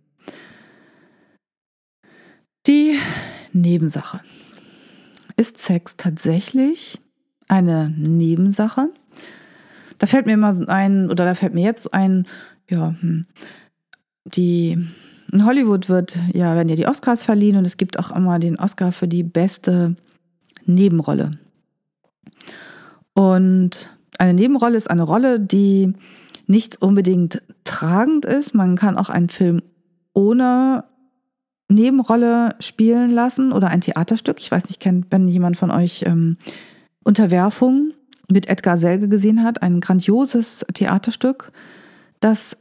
[2.66, 2.98] Die
[3.52, 4.20] Nebensache.
[5.37, 7.00] Ist Sex tatsächlich
[7.48, 8.90] eine Nebensache?
[9.98, 12.26] Da fällt mir immer ein, oder da fällt mir jetzt ein,
[12.68, 13.26] ja, hm,
[14.24, 14.78] die
[15.32, 18.58] in Hollywood wird ja, werden ja die Oscars verliehen und es gibt auch immer den
[18.58, 19.96] Oscar für die beste
[20.66, 21.38] Nebenrolle.
[23.14, 25.92] Und eine Nebenrolle ist eine Rolle, die
[26.46, 28.54] nicht unbedingt tragend ist.
[28.54, 29.62] Man kann auch einen Film
[30.14, 30.85] ohne
[31.68, 34.38] Nebenrolle spielen lassen oder ein Theaterstück.
[34.38, 36.37] Ich weiß nicht, kennt, wenn jemand von euch ähm,
[37.02, 37.94] Unterwerfung
[38.30, 41.50] mit Edgar Selge gesehen hat, ein grandioses Theaterstück,
[42.20, 42.56] das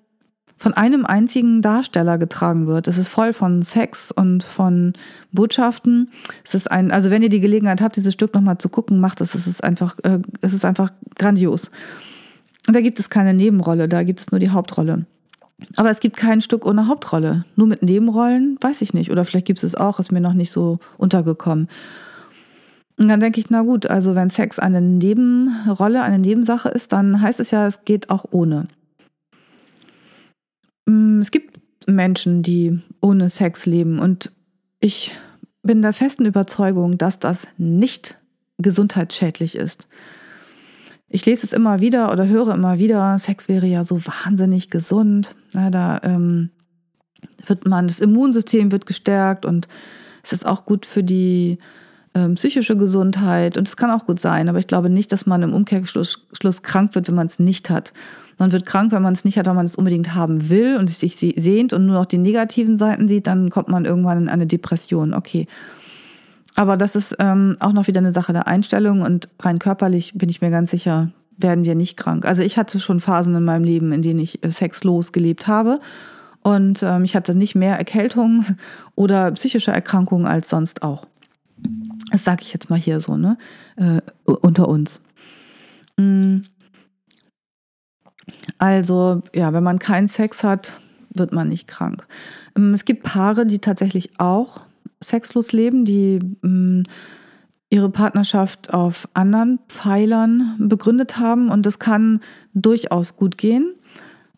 [0.62, 2.88] von einem einzigen Darsteller getragen wird.
[2.88, 4.94] Es ist voll von Sex und von
[5.32, 6.12] Botschaften.
[6.46, 9.22] Es ist ein, also wenn ihr die Gelegenheit habt, dieses Stück nochmal zu gucken, macht
[9.22, 9.34] es.
[9.34, 11.72] Es ist einfach, äh, es ist einfach grandios.
[12.68, 15.08] Und da gibt es keine Nebenrolle, da gibt es nur die Hauptrolle.
[15.78, 17.44] Aber es gibt kein Stück ohne Hauptrolle.
[17.56, 19.10] Nur mit Nebenrollen, weiß ich nicht.
[19.10, 21.70] Oder vielleicht gibt es auch, ist mir noch nicht so untergekommen.
[22.98, 27.20] Und dann denke ich, na gut, also wenn Sex eine Nebenrolle, eine Nebensache ist, dann
[27.20, 28.68] heißt es ja, es geht auch ohne.
[30.92, 34.32] Mm, es gibt Menschen, die ohne Sex leben und
[34.80, 35.18] ich
[35.64, 38.18] bin der festen Überzeugung, dass das nicht
[38.58, 39.88] gesundheitsschädlich ist.
[41.08, 45.36] Ich lese es immer wieder oder höre immer wieder, Sex wäre ja so wahnsinnig gesund.
[45.54, 46.52] Ja, da ähm,
[47.46, 49.68] wird man, das Immunsystem wird gestärkt und
[50.24, 51.58] es ist auch gut für die
[52.14, 55.44] ähm, psychische Gesundheit und es kann auch gut sein, aber ich glaube nicht, dass man
[55.44, 57.94] im Umkehrschluss Schluss krank wird, wenn man es nicht hat.
[58.42, 60.90] Man wird krank, wenn man es nicht hat, weil man es unbedingt haben will und
[60.90, 64.48] sich sehnt und nur noch die negativen Seiten sieht, dann kommt man irgendwann in eine
[64.48, 65.14] Depression.
[65.14, 65.46] Okay.
[66.56, 70.28] Aber das ist ähm, auch noch wieder eine Sache der Einstellung und rein körperlich bin
[70.28, 72.26] ich mir ganz sicher, werden wir nicht krank.
[72.26, 75.78] Also ich hatte schon Phasen in meinem Leben, in denen ich äh, sexlos gelebt habe
[76.42, 78.58] und ähm, ich hatte nicht mehr Erkältungen
[78.96, 81.06] oder psychische Erkrankungen als sonst auch.
[82.12, 83.38] Das sage ich jetzt mal hier so, ne?
[83.76, 85.04] Äh, unter uns.
[88.58, 90.80] Also ja, wenn man keinen Sex hat,
[91.14, 92.06] wird man nicht krank.
[92.56, 94.62] Ähm, es gibt Paare, die tatsächlich auch
[95.04, 96.84] sexlos leben, die ähm,
[97.70, 102.20] ihre Partnerschaft auf anderen Pfeilern begründet haben und das kann
[102.54, 103.74] durchaus gut gehen,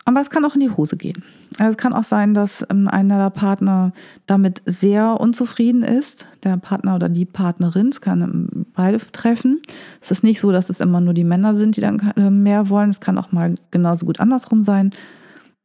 [0.06, 1.24] aber es kann auch in die Hose gehen.
[1.60, 3.92] Also es kann auch sein, dass ähm, einer der Partner
[4.26, 7.90] damit sehr unzufrieden ist, der Partner oder die Partnerin.
[7.90, 9.62] Es kann ähm, beide treffen.
[10.02, 12.70] Es ist nicht so, dass es immer nur die Männer sind, die dann äh, mehr
[12.70, 12.90] wollen.
[12.90, 14.92] Es kann auch mal genauso gut andersrum sein.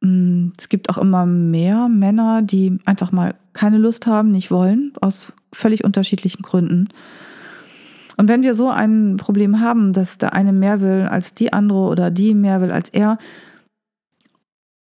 [0.00, 4.92] Mm, es gibt auch immer mehr Männer, die einfach mal keine Lust haben, nicht wollen,
[5.00, 6.88] aus völlig unterschiedlichen Gründen.
[8.16, 11.78] Und wenn wir so ein Problem haben, dass der eine mehr will als die andere
[11.78, 13.16] oder die mehr will als er,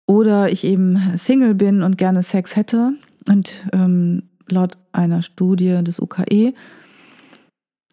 [0.06, 2.92] oder ich eben Single bin und gerne Sex hätte
[3.28, 6.52] und ähm, laut einer Studie des UKE,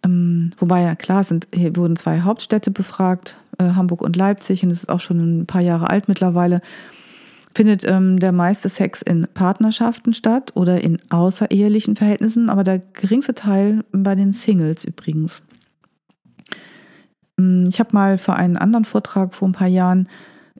[0.03, 4.71] ähm, wobei ja klar sind, hier wurden zwei Hauptstädte befragt, äh, Hamburg und Leipzig, und
[4.71, 6.61] es ist auch schon ein paar Jahre alt mittlerweile,
[7.53, 13.35] findet ähm, der meiste Sex in Partnerschaften statt oder in außerehelichen Verhältnissen, aber der geringste
[13.35, 15.43] Teil bei den Singles übrigens.
[17.37, 20.07] Ähm, ich habe mal für einen anderen Vortrag vor ein paar Jahren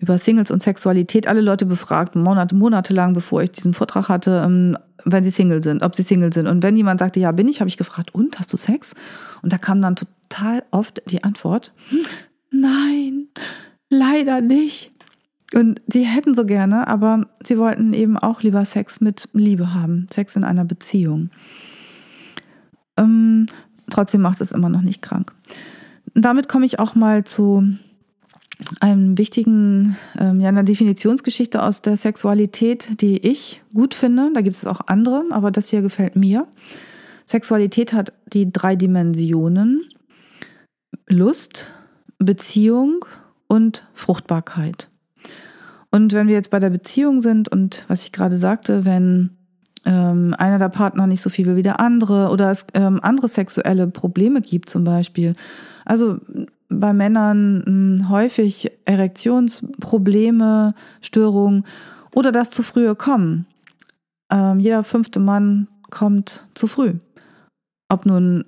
[0.02, 4.78] über Singles und Sexualität alle Leute befragt, Monate, monatelang, bevor ich diesen Vortrag hatte, ähm,
[5.06, 6.48] wenn sie Single sind, ob sie Single sind.
[6.48, 8.96] Und wenn jemand sagte, ja, bin ich, habe ich gefragt, und hast du Sex?
[9.44, 11.72] Und da kam dann total oft die Antwort,
[12.50, 13.28] nein,
[13.90, 14.92] leider nicht.
[15.54, 20.08] Und sie hätten so gerne, aber sie wollten eben auch lieber Sex mit Liebe haben,
[20.12, 21.30] Sex in einer Beziehung.
[22.98, 23.48] Ähm,
[23.90, 25.34] trotzdem macht es immer noch nicht krank.
[26.16, 27.68] Damit komme ich auch mal zu
[28.80, 34.32] einem wichtigen, ähm, ja, einer Definitionsgeschichte aus der Sexualität, die ich gut finde.
[34.34, 36.48] Da gibt es auch andere, aber das hier gefällt mir.
[37.26, 39.84] Sexualität hat die drei Dimensionen
[41.08, 41.72] Lust,
[42.20, 43.06] Beziehung
[43.48, 44.90] und Fruchtbarkeit.
[45.92, 49.32] Und wenn wir jetzt bei der Beziehung sind und was ich gerade sagte, wenn
[49.86, 53.28] ähm, einer der Partner nicht so viel will wie der andere oder es ähm, andere
[53.28, 55.36] sexuelle Probleme gibt zum Beispiel.
[55.86, 56.20] Also
[56.72, 61.66] bei Männern hm, häufig Erektionsprobleme, Störungen
[62.14, 63.46] oder das zu frühe Kommen.
[64.32, 66.96] Ähm, jeder fünfte Mann kommt zu früh.
[67.90, 68.46] Ob nun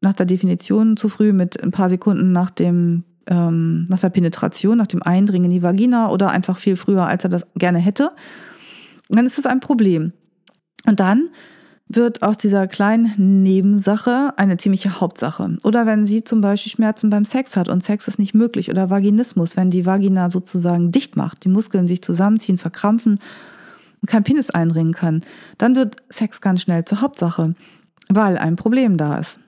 [0.00, 4.76] nach der Definition zu früh mit ein paar Sekunden nach dem ähm, nach der Penetration,
[4.76, 8.10] nach dem Eindringen in die Vagina oder einfach viel früher, als er das gerne hätte,
[9.08, 10.12] dann ist das ein Problem.
[10.86, 11.30] Und dann
[11.94, 15.56] wird aus dieser kleinen Nebensache eine ziemliche Hauptsache.
[15.64, 18.90] Oder wenn sie zum Beispiel Schmerzen beim Sex hat und Sex ist nicht möglich oder
[18.90, 23.18] Vaginismus, wenn die Vagina sozusagen dicht macht, die Muskeln sich zusammenziehen, verkrampfen
[24.00, 25.22] und kein Penis eindringen kann,
[25.58, 27.54] dann wird Sex ganz schnell zur Hauptsache,
[28.08, 29.38] weil ein Problem da ist.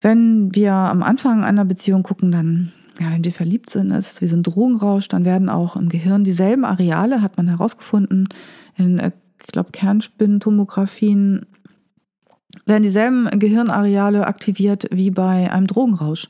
[0.00, 4.20] Wenn wir am Anfang einer Beziehung gucken, dann, ja, wenn wir verliebt sind, ist es
[4.20, 8.28] wie so ein Drogenrausch, dann werden auch im Gehirn dieselben Areale, hat man herausgefunden,
[8.76, 9.10] in, äh,
[9.46, 11.46] ich glaube, Kernspintomographien,
[12.66, 16.28] werden dieselben Gehirnareale aktiviert wie bei einem Drogenrausch.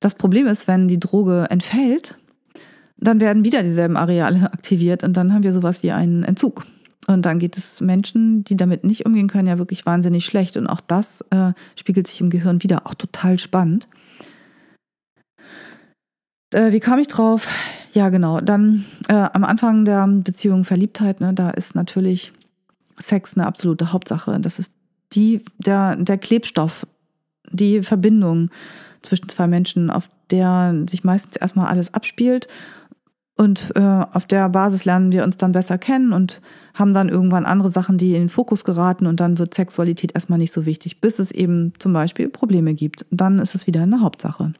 [0.00, 2.16] Das Problem ist, wenn die Droge entfällt,
[2.96, 6.64] dann werden wieder dieselben Areale aktiviert und dann haben wir sowas wie einen Entzug.
[7.06, 10.58] Und dann geht es Menschen, die damit nicht umgehen können, ja wirklich wahnsinnig schlecht.
[10.58, 12.86] Und auch das äh, spiegelt sich im Gehirn wieder.
[12.86, 13.88] Auch total spannend.
[16.52, 17.48] Äh, wie kam ich drauf?
[17.92, 18.40] Ja, genau.
[18.40, 22.32] Dann äh, am Anfang der Beziehung Verliebtheit, ne, da ist natürlich
[23.00, 24.38] Sex eine absolute Hauptsache.
[24.40, 24.72] Das ist
[25.12, 26.86] die, der, der Klebstoff,
[27.50, 28.50] die Verbindung
[29.02, 32.48] zwischen zwei Menschen, auf der sich meistens erstmal alles abspielt
[33.38, 36.40] und äh, auf der Basis lernen wir uns dann besser kennen und
[36.74, 40.40] haben dann irgendwann andere Sachen, die in den Fokus geraten und dann wird Sexualität erstmal
[40.40, 43.06] nicht so wichtig, bis es eben zum Beispiel Probleme gibt.
[43.12, 44.54] Und dann ist es wieder eine Hauptsache.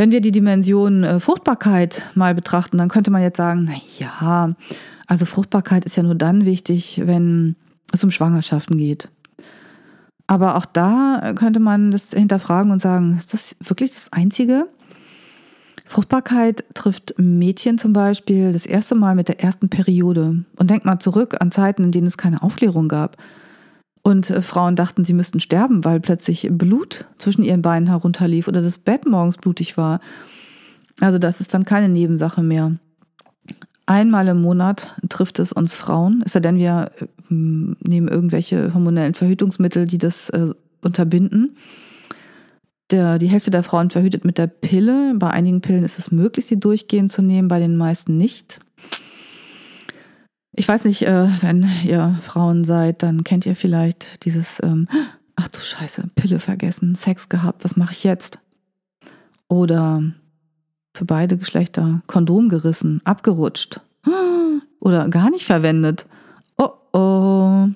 [0.00, 4.54] Wenn wir die Dimension äh, Fruchtbarkeit mal betrachten, dann könnte man jetzt sagen, na ja,
[5.06, 7.54] also Fruchtbarkeit ist ja nur dann wichtig, wenn
[7.92, 9.10] es um Schwangerschaften geht.
[10.26, 14.68] Aber auch da könnte man das hinterfragen und sagen, ist das wirklich das Einzige?
[15.84, 20.46] Fruchtbarkeit trifft Mädchen zum Beispiel das erste Mal mit der ersten Periode.
[20.56, 23.18] Und denkt mal zurück an Zeiten, in denen es keine Aufklärung gab.
[24.02, 28.62] Und äh, Frauen dachten, sie müssten sterben, weil plötzlich Blut zwischen ihren Beinen herunterlief oder
[28.62, 30.00] das Bett morgens blutig war.
[31.00, 32.76] Also das ist dann keine Nebensache mehr.
[33.86, 39.14] Einmal im Monat trifft es uns Frauen, ist ja denn wir äh, nehmen irgendwelche hormonellen
[39.14, 41.56] Verhütungsmittel, die das äh, unterbinden
[42.92, 45.14] der, die Hälfte der Frauen verhütet mit der Pille.
[45.16, 48.60] Bei einigen Pillen ist es möglich, sie durchgehend zu nehmen, bei den meisten nicht.
[50.60, 54.88] Ich weiß nicht, äh, wenn ihr Frauen seid, dann kennt ihr vielleicht dieses, ähm,
[55.34, 58.40] ach du Scheiße, Pille vergessen, Sex gehabt, was mache ich jetzt?
[59.48, 60.02] Oder
[60.92, 63.80] für beide Geschlechter Kondom gerissen, abgerutscht
[64.80, 66.04] oder gar nicht verwendet.
[66.58, 67.68] Oh oh.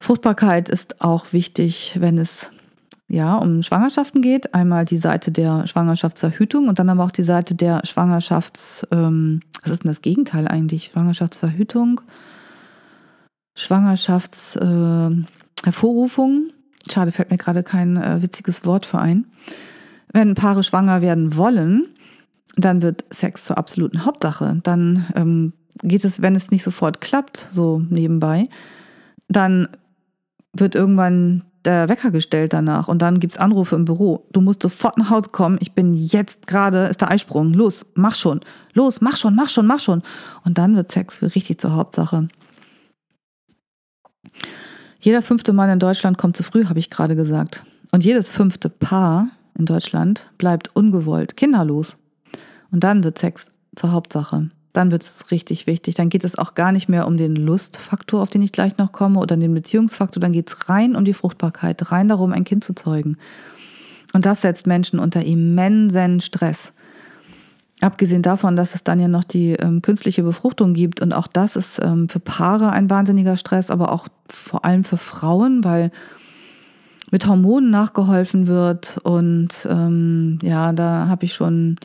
[0.00, 2.50] Fruchtbarkeit ist auch wichtig, wenn es
[3.08, 4.54] ja um Schwangerschaften geht.
[4.54, 9.72] Einmal die Seite der Schwangerschaftsverhütung und dann aber auch die Seite der Schwangerschafts, ähm, was
[9.72, 10.90] ist denn das Gegenteil eigentlich?
[10.92, 12.02] Schwangerschaftsverhütung,
[13.54, 16.36] Schwangerschaftshervorrufung.
[16.36, 16.52] Äh,
[16.90, 19.26] Schade, fällt mir gerade kein äh, witziges Wort für ein.
[20.12, 21.86] Wenn Paare schwanger werden wollen,
[22.56, 24.60] dann wird Sex zur absoluten Hauptsache.
[24.62, 28.48] Dann ähm, geht es, wenn es nicht sofort klappt, so nebenbei,
[29.28, 29.68] dann
[30.52, 34.26] wird irgendwann der Wecker gestellt danach und dann gibt es Anrufe im Büro.
[34.32, 35.58] Du musst sofort nach Hause kommen.
[35.60, 37.52] Ich bin jetzt gerade, ist der Eisprung.
[37.52, 38.40] Los, mach schon.
[38.72, 40.02] Los, mach schon, mach schon, mach schon.
[40.44, 42.28] Und dann wird Sex richtig zur Hauptsache.
[45.00, 47.64] Jeder fünfte Mann in Deutschland kommt zu früh, habe ich gerade gesagt.
[47.92, 49.28] Und jedes fünfte Paar
[49.58, 51.98] in Deutschland bleibt ungewollt kinderlos.
[52.70, 54.50] Und dann wird Sex zur Hauptsache.
[54.78, 55.96] Dann wird es richtig wichtig.
[55.96, 58.92] Dann geht es auch gar nicht mehr um den Lustfaktor, auf den ich gleich noch
[58.92, 60.20] komme, oder den Beziehungsfaktor.
[60.20, 63.16] Dann geht es rein um die Fruchtbarkeit, rein darum, ein Kind zu zeugen.
[64.12, 66.72] Und das setzt Menschen unter immensen Stress.
[67.80, 71.02] Abgesehen davon, dass es dann ja noch die ähm, künstliche Befruchtung gibt.
[71.02, 74.96] Und auch das ist ähm, für Paare ein wahnsinniger Stress, aber auch vor allem für
[74.96, 75.90] Frauen, weil
[77.10, 79.00] mit Hormonen nachgeholfen wird.
[79.02, 81.78] Und ähm, ja, da habe ich schon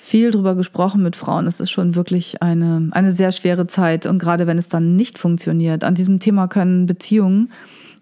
[0.00, 1.46] viel drüber gesprochen mit Frauen.
[1.46, 4.06] Es ist schon wirklich eine, eine sehr schwere Zeit.
[4.06, 7.50] Und gerade wenn es dann nicht funktioniert, an diesem Thema können Beziehungen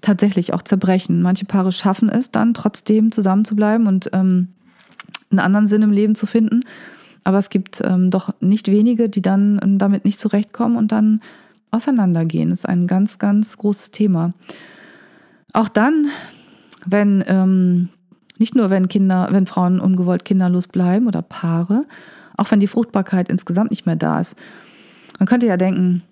[0.02, 1.22] tatsächlich auch zerbrechen.
[1.22, 4.48] Manche Paare schaffen es dann trotzdem zusammen zu bleiben und ähm,
[5.30, 6.64] einen anderen Sinn im Leben zu finden.
[7.24, 11.22] Aber es gibt ähm, doch nicht wenige, die dann ähm, damit nicht zurechtkommen und dann
[11.72, 12.50] auseinandergehen.
[12.50, 14.32] Das ist ein ganz, ganz großes Thema.
[15.54, 16.06] Auch dann,
[16.84, 17.88] wenn ähm,
[18.40, 21.84] nicht nur wenn Kinder, wenn Frauen ungewollt kinderlos bleiben oder Paare,
[22.36, 24.36] auch wenn die Fruchtbarkeit insgesamt nicht mehr da ist.
[25.18, 26.02] Man könnte ja denken,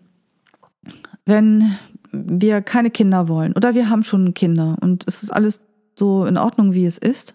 [1.26, 1.76] wenn
[2.12, 5.60] wir keine Kinder wollen oder wir haben schon Kinder und es ist alles
[5.98, 7.34] so in Ordnung, wie es ist,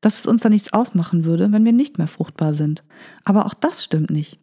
[0.00, 2.84] dass es uns da nichts ausmachen würde, wenn wir nicht mehr fruchtbar sind.
[3.24, 4.38] Aber auch das stimmt nicht.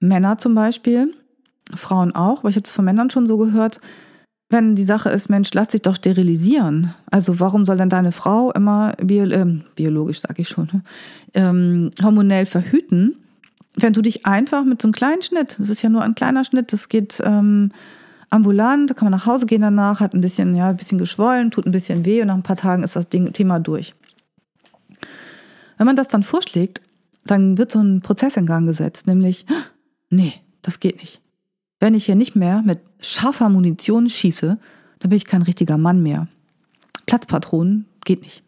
[0.00, 1.14] Männer zum Beispiel,
[1.74, 3.80] Frauen auch, aber ich habe es von Männern schon so gehört,
[4.50, 6.94] wenn die Sache ist, Mensch, lass dich doch sterilisieren.
[7.10, 10.82] Also warum soll denn deine Frau immer bio, äh, biologisch, sage ich schon, ne,
[11.34, 13.16] ähm, hormonell verhüten,
[13.76, 16.44] wenn du dich einfach mit so einem kleinen Schnitt, das ist ja nur ein kleiner
[16.44, 17.72] Schnitt, das geht ähm,
[18.30, 21.50] ambulant, da kann man nach Hause gehen danach, hat ein bisschen, ja, ein bisschen geschwollen,
[21.50, 23.94] tut ein bisschen weh und nach ein paar Tagen ist das Ding, Thema durch.
[25.76, 26.80] Wenn man das dann vorschlägt,
[27.26, 29.46] dann wird so ein Prozess in Gang gesetzt, nämlich,
[30.10, 31.23] nee, das geht nicht.
[31.80, 34.58] Wenn ich hier nicht mehr mit scharfer Munition schieße,
[34.98, 36.28] dann bin ich kein richtiger Mann mehr.
[37.06, 38.42] Platzpatronen geht nicht.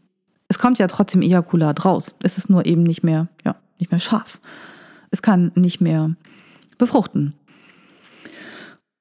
[0.49, 2.15] Es kommt ja trotzdem Ejakulat raus.
[2.23, 4.41] Es ist nur eben nicht mehr, ja, nicht mehr scharf.
[5.11, 6.15] Es kann nicht mehr
[6.79, 7.35] befruchten.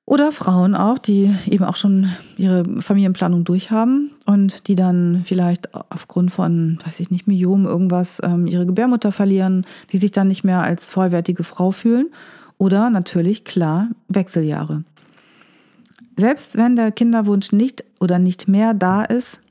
[0.07, 6.31] Oder Frauen auch, die eben auch schon ihre Familienplanung durchhaben und die dann vielleicht aufgrund
[6.31, 10.61] von, weiß ich nicht, Myom irgendwas, ähm, ihre Gebärmutter verlieren, die sich dann nicht mehr
[10.61, 12.11] als vollwertige Frau fühlen
[12.57, 14.83] oder natürlich klar Wechseljahre.
[16.17, 19.41] Selbst wenn der Kinderwunsch nicht oder nicht mehr da ist,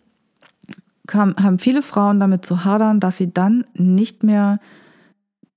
[1.13, 4.59] haben viele Frauen damit zu hadern, dass sie dann nicht mehr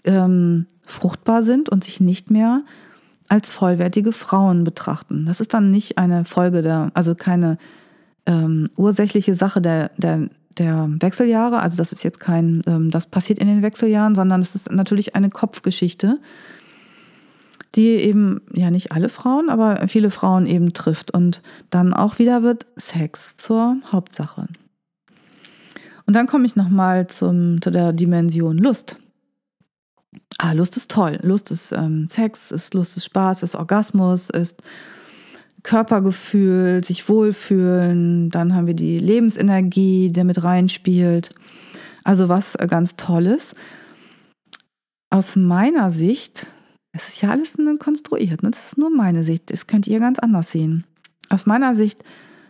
[0.03, 2.63] ähm, fruchtbar sind und sich nicht mehr
[3.29, 5.25] als vollwertige Frauen betrachten.
[5.25, 7.57] Das ist dann nicht eine Folge der, also keine
[8.25, 11.60] ähm, ursächliche Sache der, der, der Wechseljahre.
[11.60, 15.15] Also das ist jetzt kein, ähm, das passiert in den Wechseljahren, sondern es ist natürlich
[15.15, 16.19] eine Kopfgeschichte,
[17.75, 21.12] die eben, ja nicht alle Frauen, aber viele Frauen eben trifft.
[21.12, 24.47] Und dann auch wieder wird Sex zur Hauptsache.
[26.06, 28.97] Und dann komme ich nochmal zu der Dimension Lust.
[30.38, 31.19] Ah, Lust ist toll.
[31.21, 34.62] Lust ist ähm, Sex, ist Lust ist Spaß, ist Orgasmus, ist
[35.63, 38.30] Körpergefühl, sich wohlfühlen.
[38.30, 41.30] Dann haben wir die Lebensenergie, die mit reinspielt.
[42.03, 43.53] Also was äh, ganz Tolles.
[45.10, 46.47] Aus meiner Sicht
[46.97, 48.51] es ist ja alles konstruiert, ne?
[48.51, 50.83] das ist nur meine Sicht, das könnt ihr ganz anders sehen.
[51.29, 52.03] Aus meiner Sicht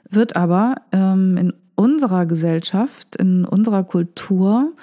[0.09, 4.73] wird aber ähm, in unserer Gesellschaft, in unserer Kultur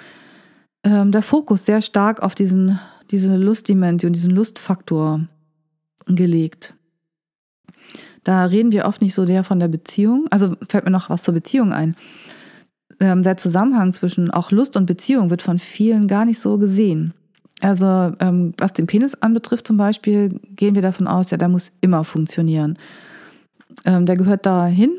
[0.83, 2.79] ähm, der Fokus sehr stark auf diesen,
[3.11, 5.27] diese Lustdimension, diesen Lustfaktor
[6.05, 6.75] gelegt.
[8.23, 10.25] Da reden wir oft nicht so sehr von der Beziehung.
[10.31, 11.95] Also fällt mir noch was zur Beziehung ein.
[12.99, 17.13] Ähm, der Zusammenhang zwischen auch Lust und Beziehung wird von vielen gar nicht so gesehen.
[17.61, 21.71] Also ähm, was den Penis anbetrifft zum Beispiel, gehen wir davon aus, ja, der muss
[21.81, 22.77] immer funktionieren.
[23.85, 24.91] Ähm, der gehört dahin.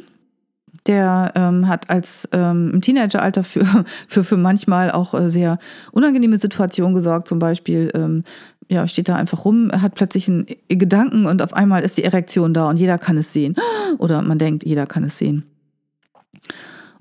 [0.87, 3.67] Der ähm, hat als ähm, im Teenageralter für,
[4.09, 5.59] für, für manchmal auch äh, sehr
[5.93, 7.29] unangenehme Situationen gesorgt.
[7.29, 8.23] Zum Beispiel ähm,
[8.69, 12.53] ja, steht da einfach rum, hat plötzlich einen Gedanken und auf einmal ist die Erektion
[12.55, 13.55] da und jeder kann es sehen.
[13.99, 15.45] Oder man denkt, jeder kann es sehen.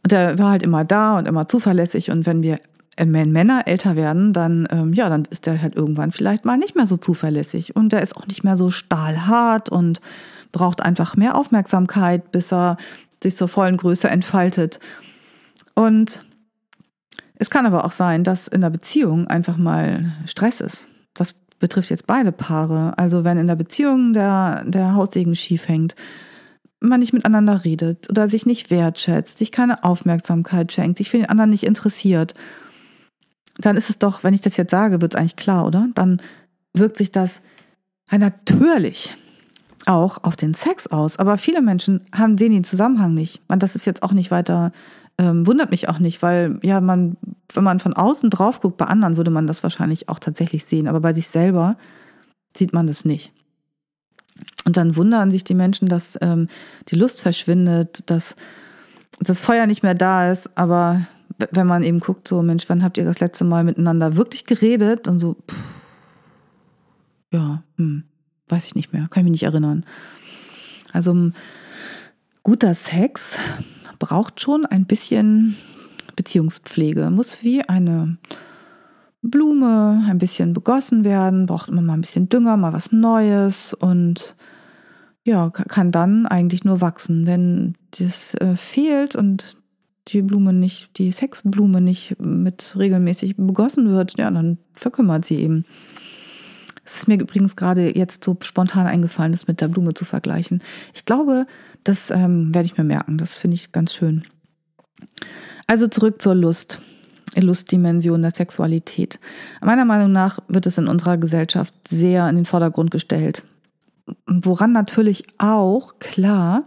[0.04, 2.12] Und der war halt immer da und immer zuverlässig.
[2.12, 2.60] Und wenn wir äh,
[2.98, 6.76] wenn Männer älter werden, dann, ähm, ja, dann ist der halt irgendwann vielleicht mal nicht
[6.76, 7.76] mehr so zuverlässig.
[7.76, 10.00] Und der ist auch nicht mehr so stahlhart und
[10.52, 12.78] braucht einfach mehr Aufmerksamkeit, bis er
[13.22, 14.80] sich zur vollen Größe entfaltet.
[15.74, 16.26] Und
[17.36, 20.88] es kann aber auch sein, dass in der Beziehung einfach mal Stress ist.
[21.14, 22.98] Das betrifft jetzt beide Paare.
[22.98, 25.96] Also wenn in der Beziehung der, der Haussegen schief hängt,
[26.80, 31.30] man nicht miteinander redet oder sich nicht wertschätzt, sich keine Aufmerksamkeit schenkt, sich für den
[31.30, 32.36] anderen nicht interessiert,
[33.58, 35.88] dann ist es doch, wenn ich das jetzt sage, wird es eigentlich klar, oder?
[35.96, 36.22] Dann
[36.74, 37.42] wirkt sich das
[38.12, 39.16] natürlich
[39.86, 41.18] auch auf den Sex aus.
[41.18, 43.42] Aber viele Menschen haben den Zusammenhang nicht.
[43.48, 44.72] Und das ist jetzt auch nicht weiter
[45.18, 47.18] ähm, wundert mich auch nicht, weil ja man,
[47.54, 50.88] wenn man von außen drauf guckt, bei anderen würde man das wahrscheinlich auch tatsächlich sehen,
[50.88, 51.78] aber bei sich selber
[52.56, 53.32] sieht man das nicht.
[54.66, 56.50] Und dann wundern sich die Menschen, dass ähm,
[56.90, 58.36] die Lust verschwindet, dass
[59.20, 61.08] das Feuer nicht mehr da ist, aber
[61.38, 65.08] wenn man eben guckt, so Mensch, wann habt ihr das letzte Mal miteinander wirklich geredet?
[65.08, 65.58] Und so, pff,
[67.32, 68.04] ja, hm,
[68.48, 69.86] weiß ich nicht mehr, kann ich mich nicht erinnern.
[70.94, 71.32] Also
[72.44, 73.38] guter Sex
[74.00, 75.58] braucht schon ein bisschen
[76.16, 78.18] Beziehungspflege, muss wie eine
[79.22, 84.36] Blume ein bisschen begossen werden, braucht immer mal ein bisschen Dünger, mal was Neues und
[85.24, 87.26] ja, kann dann eigentlich nur wachsen.
[87.26, 89.58] Wenn das äh, fehlt und
[90.08, 95.66] die Blume nicht, die Sexblume nicht mit regelmäßig begossen wird, ja, dann verkümmert sie eben.
[96.84, 100.62] Es ist mir übrigens gerade jetzt so spontan eingefallen, das mit der Blume zu vergleichen.
[100.94, 101.48] Ich glaube,
[101.84, 103.18] das ähm, werde ich mir merken.
[103.18, 104.24] Das finde ich ganz schön.
[105.66, 106.82] Also zurück zur Lust.
[107.36, 109.20] Lustdimension der Sexualität.
[109.62, 113.44] Meiner Meinung nach wird es in unserer Gesellschaft sehr in den Vordergrund gestellt.
[114.26, 116.64] Woran natürlich auch, klar,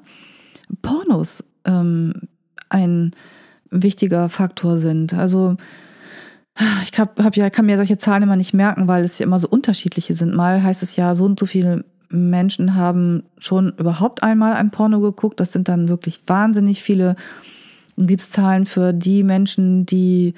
[0.83, 2.13] Pornos ähm,
[2.69, 3.13] ein
[3.71, 5.15] wichtiger Faktor sind.
[5.15, 5.57] Also
[6.83, 9.39] ich hab, hab ja, kann mir solche Zahlen immer nicht merken, weil es ja immer
[9.39, 10.35] so unterschiedliche sind.
[10.35, 15.01] Mal heißt es ja, so und so viele Menschen haben schon überhaupt einmal ein Porno
[15.01, 15.41] geguckt.
[15.41, 17.17] Das sind dann wirklich wahnsinnig viele.
[17.97, 20.35] Gibt es Zahlen für die Menschen, die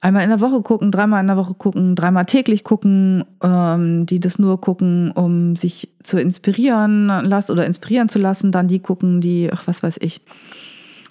[0.00, 4.20] einmal in der Woche gucken, dreimal in der Woche gucken, dreimal täglich gucken, ähm, die
[4.20, 9.20] das nur gucken, um sich zu inspirieren lassen oder inspirieren zu lassen, dann die gucken,
[9.20, 10.22] die, ach, was weiß ich.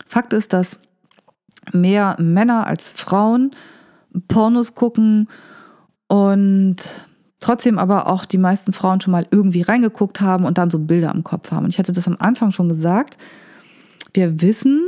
[0.09, 0.79] Fakt ist, dass
[1.71, 3.51] mehr Männer als Frauen
[4.27, 5.29] Pornos gucken
[6.07, 6.77] und
[7.39, 11.13] trotzdem aber auch die meisten Frauen schon mal irgendwie reingeguckt haben und dann so Bilder
[11.13, 11.65] im Kopf haben.
[11.65, 13.19] Und ich hatte das am Anfang schon gesagt.
[14.11, 14.81] Wir wissen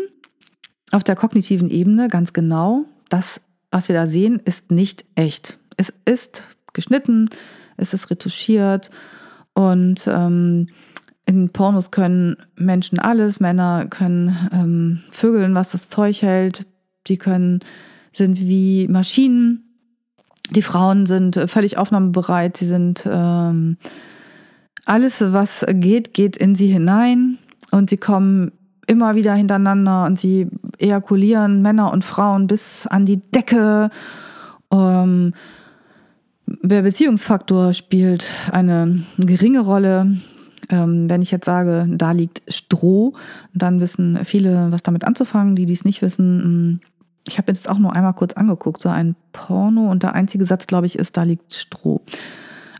[0.91, 5.59] auf der kognitiven Ebene ganz genau, dass was wir da sehen, ist nicht echt.
[5.77, 6.43] Es ist
[6.73, 7.29] geschnitten,
[7.77, 8.89] es ist retuschiert
[9.53, 10.67] und ähm,
[11.31, 16.65] in Pornos können Menschen alles, Männer können ähm, vögeln, was das Zeug hält,
[17.07, 17.59] die können
[18.13, 19.71] sind wie Maschinen
[20.51, 23.77] die Frauen sind völlig aufnahmebereit, sie sind ähm,
[24.85, 27.37] alles, was geht, geht in sie hinein
[27.71, 28.51] und sie kommen
[28.85, 33.89] immer wieder hintereinander und sie ejakulieren Männer und Frauen bis an die Decke.
[34.73, 35.33] Ähm,
[36.45, 40.17] der Beziehungsfaktor spielt eine geringe Rolle.
[40.71, 43.13] Ähm, wenn ich jetzt sage, da liegt Stroh,
[43.53, 45.55] dann wissen viele, was damit anzufangen.
[45.55, 46.81] Die, die es nicht wissen,
[47.27, 50.65] ich habe jetzt auch nur einmal kurz angeguckt, so ein Porno und der einzige Satz,
[50.67, 52.01] glaube ich, ist, da liegt Stroh.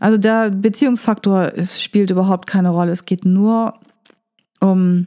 [0.00, 2.90] Also der Beziehungsfaktor es spielt überhaupt keine Rolle.
[2.90, 3.74] Es geht nur
[4.58, 5.06] um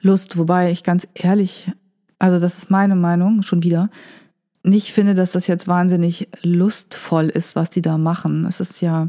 [0.00, 1.70] Lust, wobei ich ganz ehrlich,
[2.18, 3.90] also das ist meine Meinung schon wieder,
[4.62, 8.46] nicht finde, dass das jetzt wahnsinnig lustvoll ist, was die da machen.
[8.46, 9.08] Es ist ja,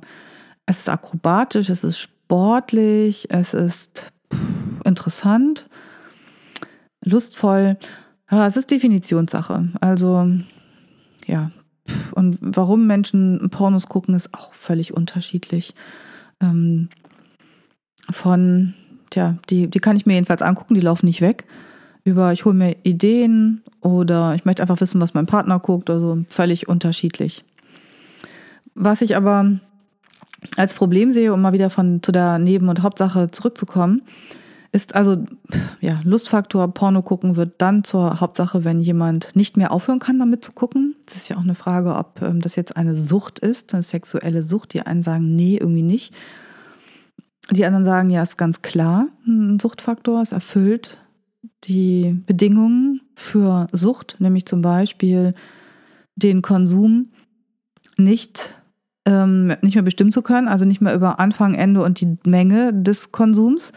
[0.66, 4.14] es ist akrobatisch, es ist sportlich, es ist
[4.86, 5.68] interessant,
[7.04, 7.76] lustvoll.
[8.30, 9.70] Ja, es ist Definitionssache.
[9.82, 10.30] Also,
[11.26, 11.50] ja.
[12.12, 15.74] Und warum Menschen Pornos gucken, ist auch völlig unterschiedlich.
[16.40, 16.90] Ähm,
[18.12, 18.76] von,
[19.10, 21.46] tja, die, die kann ich mir jedenfalls angucken, die laufen nicht weg.
[22.04, 26.24] Über, ich hole mir Ideen oder ich möchte einfach wissen, was mein Partner guckt, also
[26.30, 27.44] völlig unterschiedlich.
[28.76, 29.60] Was ich aber
[30.56, 34.02] als Problem sehe, um mal wieder von zu der Neben- und Hauptsache zurückzukommen,
[34.72, 35.26] ist also,
[35.82, 40.44] ja, Lustfaktor, Porno gucken wird dann zur Hauptsache, wenn jemand nicht mehr aufhören kann, damit
[40.44, 40.96] zu gucken.
[41.06, 44.44] Das ist ja auch eine Frage, ob ähm, das jetzt eine Sucht ist, eine sexuelle
[44.44, 44.74] Sucht.
[44.74, 46.14] Die einen sagen, nee, irgendwie nicht.
[47.50, 51.00] Die anderen sagen, ja, ist ganz klar, ein Suchtfaktor, es erfüllt
[51.64, 55.34] die Bedingungen für Sucht, nämlich zum Beispiel
[56.16, 57.12] den Konsum
[57.98, 58.59] nicht,
[59.10, 62.74] ähm, nicht mehr bestimmen zu können, also nicht mehr über Anfang, Ende und die Menge
[62.74, 63.74] des Konsums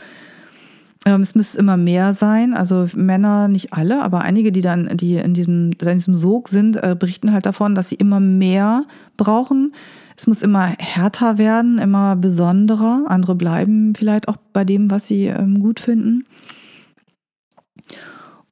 [1.04, 2.54] Ähm, es müsste immer mehr sein.
[2.54, 6.76] Also Männer, nicht alle, aber einige, die dann, die in diesem, in diesem Sog sind,
[6.76, 8.84] äh, berichten halt davon, dass sie immer mehr
[9.16, 9.72] brauchen.
[10.16, 13.04] Es muss immer härter werden, immer besonderer.
[13.08, 16.24] Andere bleiben vielleicht auch bei dem, was sie ähm, gut finden.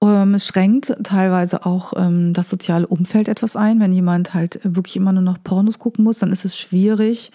[0.02, 3.80] Ähm, es schränkt teilweise auch ähm, das soziale Umfeld etwas ein.
[3.80, 7.30] Wenn jemand halt wirklich immer nur noch Pornos gucken muss, dann ist es schwierig,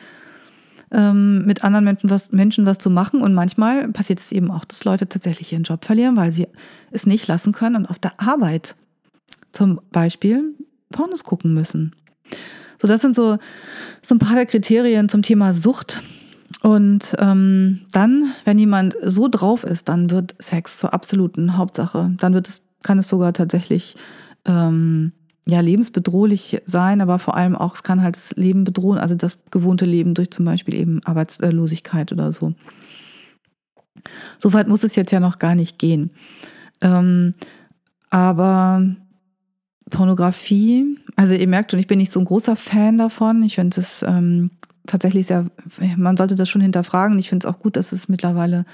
[0.92, 3.22] ähm, mit anderen Menschen was, Menschen was zu machen.
[3.22, 6.48] Und manchmal passiert es eben auch, dass Leute tatsächlich ihren Job verlieren, weil sie
[6.92, 8.76] es nicht lassen können und auf der Arbeit
[9.52, 10.56] zum Beispiel
[10.92, 11.94] Pornos gucken müssen.
[12.82, 13.38] So, das sind so,
[14.02, 16.04] so ein paar der Kriterien zum Thema Sucht.
[16.62, 22.14] Und ähm, dann, wenn jemand so drauf ist, dann wird Sex zur absoluten Hauptsache.
[22.18, 23.96] Dann wird es, kann es sogar tatsächlich
[24.46, 25.12] ähm,
[25.48, 29.40] ja, lebensbedrohlich sein, aber vor allem auch, es kann halt das Leben bedrohen, also das
[29.52, 32.54] gewohnte Leben durch zum Beispiel eben Arbeitslosigkeit oder so.
[34.40, 36.12] Soweit muss es jetzt ja noch gar nicht gehen.
[36.82, 37.34] Ähm,
[38.10, 38.86] aber
[39.90, 43.44] Pornografie, also ihr merkt schon, ich bin nicht so ein großer Fan davon.
[43.44, 44.52] Ich finde es ähm,
[44.86, 45.46] tatsächlich sehr,
[45.98, 47.18] man sollte das schon hinterfragen.
[47.20, 48.66] Ich finde es auch gut, dass es mittlerweile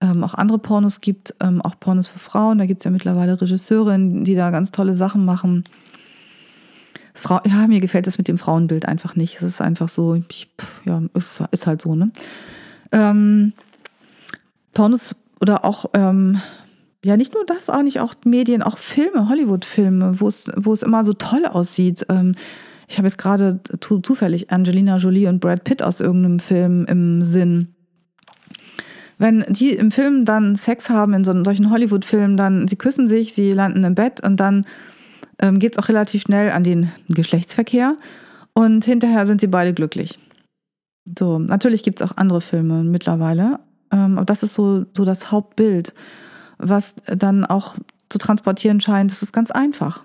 [0.00, 2.58] ähm, auch andere Pornos gibt, ähm, auch Pornos für Frauen.
[2.58, 5.64] Da gibt es ja mittlerweile Regisseurinnen, die da ganz tolle Sachen machen.
[7.14, 9.36] Frau, ja, mir gefällt das mit dem Frauenbild einfach nicht.
[9.36, 10.48] Es ist einfach so, ich,
[10.84, 12.10] ja, ist, ist, halt so, ne?
[12.92, 13.52] Ähm,
[14.72, 16.40] Pornos oder auch, ähm,
[17.04, 20.82] ja, nicht nur das, auch nicht auch Medien, auch Filme, Hollywood-Filme, wo es, wo es
[20.82, 22.06] immer so toll aussieht.
[22.08, 22.34] Ähm,
[22.90, 27.22] ich habe jetzt gerade zu, zufällig Angelina Jolie und Brad Pitt aus irgendeinem Film im
[27.22, 27.68] Sinn.
[29.16, 33.32] Wenn die im Film dann Sex haben, in so, solchen Hollywood-Filmen, dann, sie küssen sich,
[33.32, 34.66] sie landen im Bett und dann
[35.38, 37.96] ähm, geht es auch relativ schnell an den Geschlechtsverkehr
[38.54, 40.18] und hinterher sind sie beide glücklich.
[41.16, 43.60] So, natürlich gibt es auch andere Filme mittlerweile,
[43.92, 45.94] ähm, aber das ist so, so das Hauptbild,
[46.58, 47.76] was dann auch
[48.08, 49.12] zu transportieren scheint.
[49.12, 50.02] Das ist ganz einfach.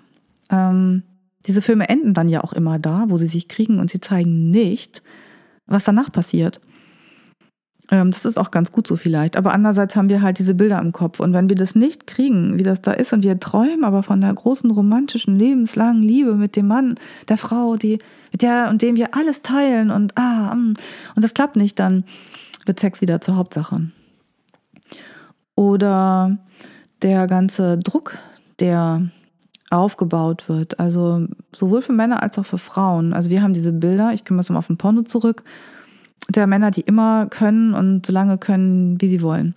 [0.50, 1.02] Ähm,
[1.46, 4.50] diese Filme enden dann ja auch immer da, wo sie sich kriegen und sie zeigen
[4.50, 5.02] nicht,
[5.66, 6.60] was danach passiert.
[7.90, 9.36] Ähm, das ist auch ganz gut so vielleicht.
[9.36, 11.20] Aber andererseits haben wir halt diese Bilder im Kopf.
[11.20, 14.20] Und wenn wir das nicht kriegen, wie das da ist, und wir träumen aber von
[14.20, 16.96] der großen romantischen, lebenslangen Liebe mit dem Mann,
[17.28, 17.98] der Frau, die,
[18.32, 20.74] mit der und dem wir alles teilen und ah, mm,
[21.14, 22.04] und das klappt nicht, dann
[22.64, 23.90] wird Sex wieder zur Hauptsache.
[25.54, 26.38] Oder
[27.02, 28.18] der ganze Druck,
[28.58, 29.08] der
[29.70, 30.78] aufgebaut wird.
[30.78, 33.12] Also sowohl für Männer als auch für Frauen.
[33.12, 35.42] Also wir haben diese Bilder, ich komme jetzt mal auf den Porno zurück,
[36.28, 39.54] der Männer, die immer können und so lange können, wie sie wollen.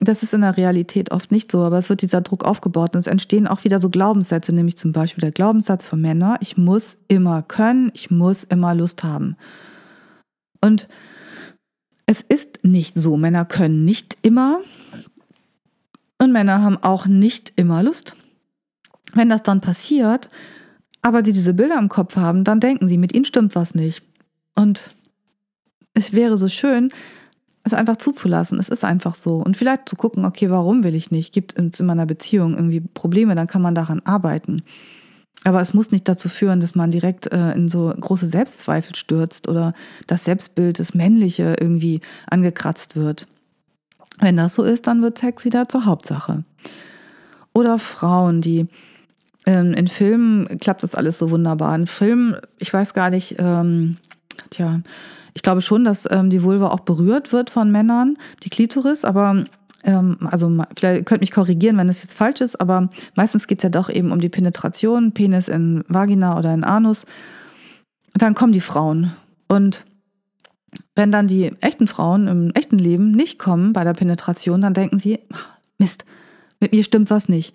[0.00, 3.00] Das ist in der Realität oft nicht so, aber es wird dieser Druck aufgebaut und
[3.00, 6.98] es entstehen auch wieder so Glaubenssätze, nämlich zum Beispiel der Glaubenssatz von Männern, ich muss
[7.08, 9.36] immer können, ich muss immer Lust haben.
[10.60, 10.88] Und
[12.06, 14.60] es ist nicht so, Männer können nicht immer
[16.18, 18.14] und Männer haben auch nicht immer Lust.
[19.18, 20.28] Wenn das dann passiert,
[21.02, 24.00] aber sie diese Bilder im Kopf haben, dann denken sie, mit ihnen stimmt was nicht.
[24.54, 24.94] Und
[25.92, 26.90] es wäre so schön,
[27.64, 28.60] es einfach zuzulassen.
[28.60, 29.38] Es ist einfach so.
[29.38, 31.32] Und vielleicht zu gucken, okay, warum will ich nicht?
[31.32, 34.62] Gibt es in meiner Beziehung irgendwie Probleme, dann kann man daran arbeiten.
[35.42, 39.48] Aber es muss nicht dazu führen, dass man direkt äh, in so große Selbstzweifel stürzt
[39.48, 39.74] oder
[40.06, 43.26] das Selbstbild, das Männliche irgendwie angekratzt wird.
[44.20, 46.44] Wenn das so ist, dann wird Sex wieder zur Hauptsache.
[47.52, 48.68] Oder Frauen, die
[49.48, 51.74] ähm, in Filmen klappt das alles so wunderbar.
[51.74, 53.96] In Filmen, ich weiß gar nicht, ähm,
[54.50, 54.82] tja,
[55.32, 59.44] ich glaube schon, dass ähm, die Vulva auch berührt wird von Männern, die Klitoris, aber
[59.84, 63.62] ähm, also vielleicht könnt mich korrigieren, wenn das jetzt falsch ist, aber meistens geht es
[63.62, 67.06] ja doch eben um die Penetration, Penis in Vagina oder in Anus.
[68.12, 69.14] Und dann kommen die Frauen.
[69.48, 69.86] Und
[70.94, 74.98] wenn dann die echten Frauen im echten Leben nicht kommen bei der Penetration, dann denken
[74.98, 75.20] sie,
[75.78, 76.04] Mist,
[76.60, 77.54] mit mir stimmt was nicht.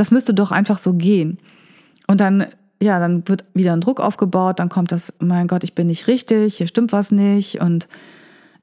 [0.00, 1.38] Das müsste doch einfach so gehen.
[2.06, 2.46] Und dann
[2.82, 6.06] ja, dann wird wieder ein Druck aufgebaut, dann kommt das, mein Gott, ich bin nicht
[6.06, 7.60] richtig, hier stimmt was nicht.
[7.60, 7.86] Und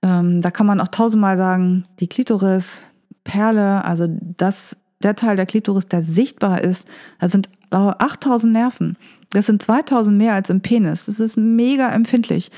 [0.01, 2.87] ähm, da kann man auch tausendmal sagen, die Klitoris,
[3.23, 6.87] Perle, also das, der Teil der Klitoris, der sichtbar ist,
[7.19, 8.97] da sind 8000 Nerven.
[9.29, 11.05] Das sind 2000 mehr als im Penis.
[11.05, 12.49] Das ist mega empfindlich.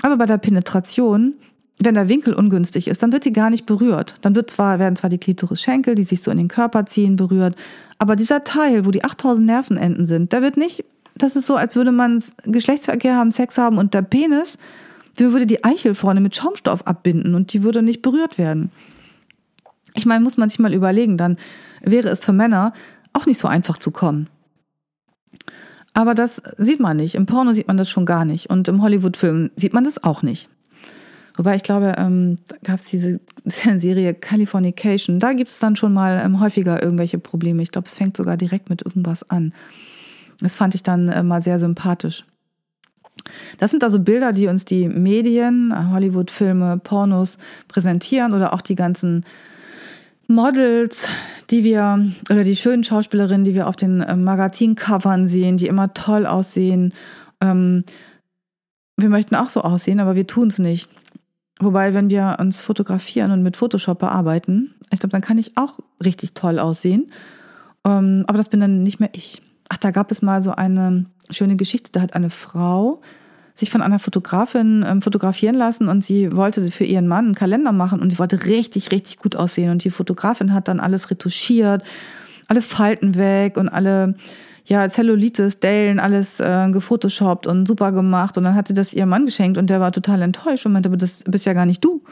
[0.00, 1.34] Aber bei der Penetration,
[1.78, 4.16] wenn der Winkel ungünstig ist, dann wird sie gar nicht berührt.
[4.22, 7.56] Dann wird zwar, werden zwar die Klitoris-Schenkel, die sich so in den Körper ziehen, berührt,
[7.98, 11.76] aber dieser Teil, wo die 8000 Nervenenden sind, der wird nicht, das ist so, als
[11.76, 14.58] würde man Geschlechtsverkehr haben, Sex haben und der Penis,
[15.18, 18.70] der würde die Eichel vorne mit Schaumstoff abbinden und die würde nicht berührt werden.
[19.94, 21.38] Ich meine, muss man sich mal überlegen, dann
[21.80, 22.74] wäre es für Männer
[23.14, 24.28] auch nicht so einfach zu kommen.
[25.94, 27.14] Aber das sieht man nicht.
[27.14, 28.50] Im Porno sieht man das schon gar nicht.
[28.50, 30.50] Und im Hollywood-Film sieht man das auch nicht.
[31.36, 35.20] Wobei ich glaube, ähm, gab es diese Serie Californication.
[35.20, 37.62] Da gibt es dann schon mal ähm, häufiger irgendwelche Probleme.
[37.62, 39.52] Ich glaube, es fängt sogar direkt mit irgendwas an.
[40.40, 42.24] Das fand ich dann äh, mal sehr sympathisch.
[43.58, 49.24] Das sind also Bilder, die uns die Medien, Hollywood-Filme, Pornos präsentieren oder auch die ganzen
[50.28, 51.06] Models,
[51.50, 55.94] die wir, oder die schönen Schauspielerinnen, die wir auf den äh, Magazincovern sehen, die immer
[55.94, 56.92] toll aussehen.
[57.40, 57.84] Ähm,
[58.96, 60.88] wir möchten auch so aussehen, aber wir tun es nicht.
[61.58, 65.78] Wobei, wenn wir uns fotografieren und mit Photoshop bearbeiten, ich glaube, dann kann ich auch
[66.04, 67.10] richtig toll aussehen.
[67.84, 69.42] Ähm, aber das bin dann nicht mehr ich.
[69.68, 71.90] Ach, da gab es mal so eine schöne Geschichte.
[71.92, 73.00] Da hat eine Frau
[73.54, 77.72] sich von einer Fotografin ähm, fotografieren lassen und sie wollte für ihren Mann einen Kalender
[77.72, 79.70] machen und sie wollte richtig, richtig gut aussehen.
[79.70, 81.82] Und die Fotografin hat dann alles retuschiert,
[82.48, 84.14] alle Falten weg und alle
[84.66, 88.36] ja, Zellulitis, Dellen, alles äh, gefotoshoppt und super gemacht.
[88.36, 90.88] Und dann hat sie das ihrem Mann geschenkt und der war total enttäuscht und meinte,
[90.88, 92.02] aber das bist ja gar nicht du.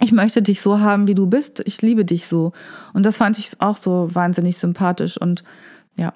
[0.00, 1.62] Ich möchte dich so haben, wie du bist.
[1.64, 2.52] Ich liebe dich so.
[2.92, 5.16] Und das fand ich auch so wahnsinnig sympathisch.
[5.16, 5.44] Und
[5.96, 6.12] ja.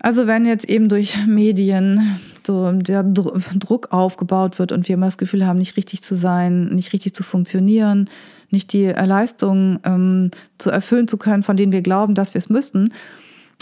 [0.00, 5.18] Also wenn jetzt eben durch Medien so der Druck aufgebaut wird und wir immer das
[5.18, 8.08] Gefühl haben, nicht richtig zu sein, nicht richtig zu funktionieren,
[8.50, 12.48] nicht die Leistungen ähm, zu erfüllen zu können, von denen wir glauben, dass wir es
[12.48, 12.92] müssten,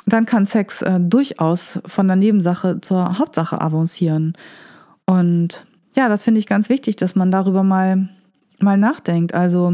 [0.07, 4.35] dann kann Sex äh, durchaus von der Nebensache zur Hauptsache avancieren.
[5.07, 8.09] Und ja, das finde ich ganz wichtig, dass man darüber mal,
[8.61, 9.35] mal nachdenkt.
[9.35, 9.73] Also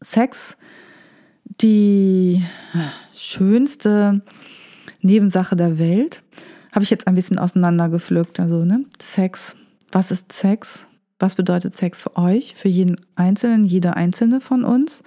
[0.00, 0.56] Sex,
[1.44, 2.42] die
[3.14, 4.22] schönste
[5.02, 6.22] Nebensache der Welt,
[6.72, 8.40] habe ich jetzt ein bisschen auseinandergepflückt.
[8.40, 8.84] Also ne?
[9.00, 9.56] Sex,
[9.92, 10.86] was ist Sex?
[11.20, 15.02] Was bedeutet Sex für euch, für jeden Einzelnen, jede Einzelne von uns?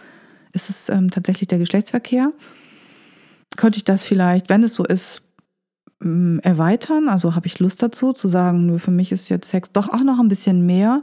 [0.52, 2.34] Ist es ähm, tatsächlich der Geschlechtsverkehr?
[3.58, 5.22] Könnte ich das vielleicht, wenn es so ist,
[5.99, 7.10] mm, erweitern.
[7.10, 10.20] Also habe ich Lust dazu, zu sagen, für mich ist jetzt Sex doch auch noch
[10.20, 11.02] ein bisschen mehr.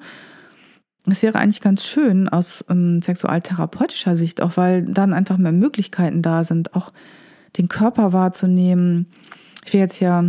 [1.07, 6.23] Es wäre eigentlich ganz schön aus ähm, sexualtherapeutischer Sicht, auch weil dann einfach mehr Möglichkeiten
[6.23, 6.93] da sind, auch
[7.57, 9.07] den Körper wahrzunehmen.
[9.65, 10.25] Ich will jetzt ja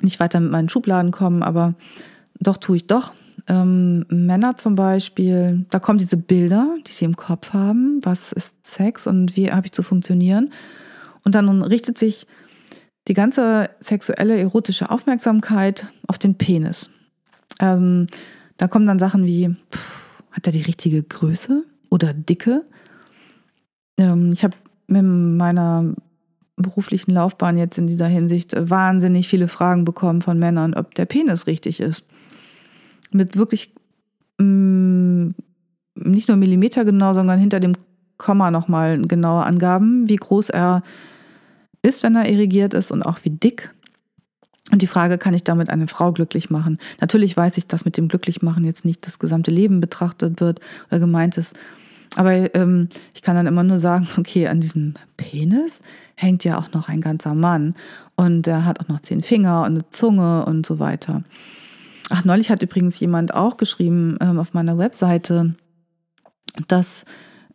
[0.00, 1.74] nicht weiter mit meinen Schubladen kommen, aber
[2.40, 3.12] doch tue ich doch.
[3.46, 8.00] Ähm, Männer zum Beispiel, da kommen diese Bilder, die sie im Kopf haben.
[8.02, 10.50] Was ist Sex und wie habe ich zu funktionieren?
[11.24, 12.26] Und dann richtet sich
[13.08, 16.90] die ganze sexuelle, erotische Aufmerksamkeit auf den Penis.
[17.60, 18.06] Ähm,
[18.56, 22.64] da kommen dann Sachen wie, pff, hat er die richtige Größe oder Dicke?
[23.98, 24.54] Ähm, ich habe
[24.86, 25.94] mit meiner
[26.56, 31.46] beruflichen Laufbahn jetzt in dieser Hinsicht wahnsinnig viele Fragen bekommen von Männern, ob der Penis
[31.46, 32.06] richtig ist.
[33.10, 33.72] Mit wirklich
[34.38, 35.34] mh, mm,
[35.96, 37.74] nicht nur Millimeter genau, sondern hinter dem
[38.18, 41.13] Komma nochmal genaue Angaben, wie groß er ist
[41.84, 43.74] ist, wenn er irrigiert ist und auch wie dick.
[44.72, 46.78] Und die Frage, kann ich damit eine Frau glücklich machen?
[47.00, 50.60] Natürlich weiß ich, dass mit dem Glücklichmachen jetzt nicht das gesamte Leben betrachtet wird
[50.90, 51.54] oder gemeint ist.
[52.16, 55.82] Aber ähm, ich kann dann immer nur sagen, okay, an diesem Penis
[56.14, 57.74] hängt ja auch noch ein ganzer Mann.
[58.16, 61.24] Und er hat auch noch zehn Finger und eine Zunge und so weiter.
[62.10, 65.54] Ach, neulich hat übrigens jemand auch geschrieben ähm, auf meiner Webseite,
[66.68, 67.04] dass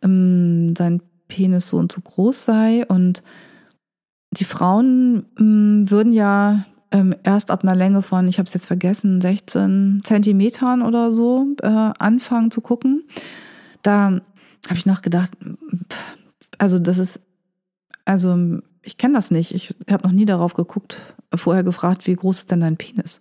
[0.02, 3.22] ähm, sein Penis so und so groß sei und
[4.30, 8.54] die Frauen mh, mm, würden ja ähm, erst ab einer Länge von, ich habe es
[8.54, 13.04] jetzt vergessen, 16 Zentimetern oder so äh, anfangen zu gucken.
[13.82, 14.20] Da
[14.66, 15.30] habe ich nachgedacht,
[16.58, 17.20] also das ist,
[18.04, 19.54] also ich kenne das nicht.
[19.54, 23.20] Ich habe noch nie darauf geguckt, vorher gefragt, wie groß ist denn dein Penis?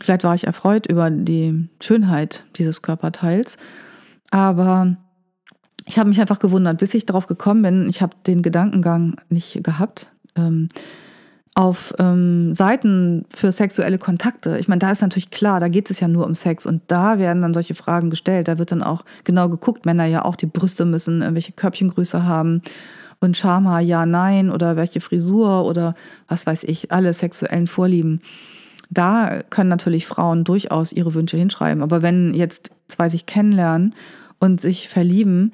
[0.00, 3.56] Vielleicht war ich erfreut über die Schönheit dieses Körperteils,
[4.30, 4.96] aber
[5.86, 9.62] ich habe mich einfach gewundert, bis ich darauf gekommen bin, ich habe den Gedankengang nicht
[9.62, 10.68] gehabt, ähm,
[11.54, 14.58] auf ähm, Seiten für sexuelle Kontakte.
[14.58, 17.18] Ich meine, da ist natürlich klar, da geht es ja nur um Sex und da
[17.18, 18.48] werden dann solche Fragen gestellt.
[18.48, 22.60] Da wird dann auch genau geguckt, Männer ja auch die Brüste müssen welche Körbchengröße haben
[23.20, 25.94] und Charma ja, nein oder welche Frisur oder
[26.28, 28.20] was weiß ich, alle sexuellen Vorlieben.
[28.90, 31.82] Da können natürlich Frauen durchaus ihre Wünsche hinschreiben.
[31.82, 33.94] Aber wenn jetzt zwei sich kennenlernen
[34.38, 35.52] und sich verlieben,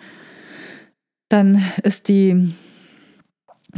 [1.28, 2.52] dann ist die,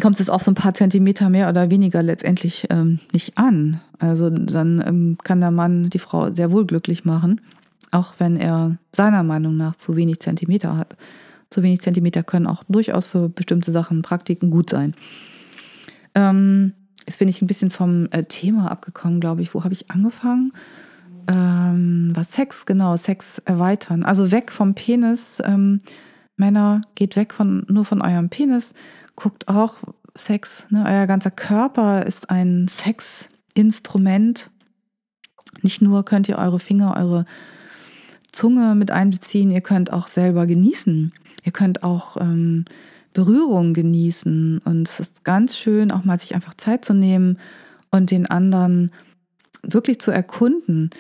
[0.00, 3.80] kommt es auf so ein paar Zentimeter mehr oder weniger letztendlich ähm, nicht an.
[3.98, 7.40] Also dann ähm, kann der Mann die Frau sehr wohl glücklich machen,
[7.92, 10.96] auch wenn er seiner Meinung nach zu wenig Zentimeter hat.
[11.50, 14.94] Zu wenig Zentimeter können auch durchaus für bestimmte Sachen, Praktiken gut sein.
[16.16, 16.72] Ähm,
[17.06, 19.54] jetzt bin ich ein bisschen vom äh, Thema abgekommen, glaube ich.
[19.54, 20.50] Wo habe ich angefangen?
[21.28, 24.04] Ähm, was Sex, genau, Sex erweitern.
[24.04, 25.80] Also weg vom Penis ähm,
[26.36, 28.72] Männer, geht weg von, nur von eurem Penis,
[29.16, 29.78] guckt auch
[30.14, 30.64] Sex.
[30.70, 30.84] Ne?
[30.86, 34.50] Euer ganzer Körper ist ein Sexinstrument.
[35.62, 37.26] Nicht nur könnt ihr eure Finger, eure
[38.32, 41.12] Zunge mit einbeziehen, ihr könnt auch selber genießen.
[41.44, 42.64] Ihr könnt auch ähm,
[43.12, 44.58] Berührung genießen.
[44.64, 47.38] Und es ist ganz schön, auch mal sich einfach Zeit zu nehmen
[47.90, 48.90] und den anderen
[49.62, 50.90] wirklich zu erkunden.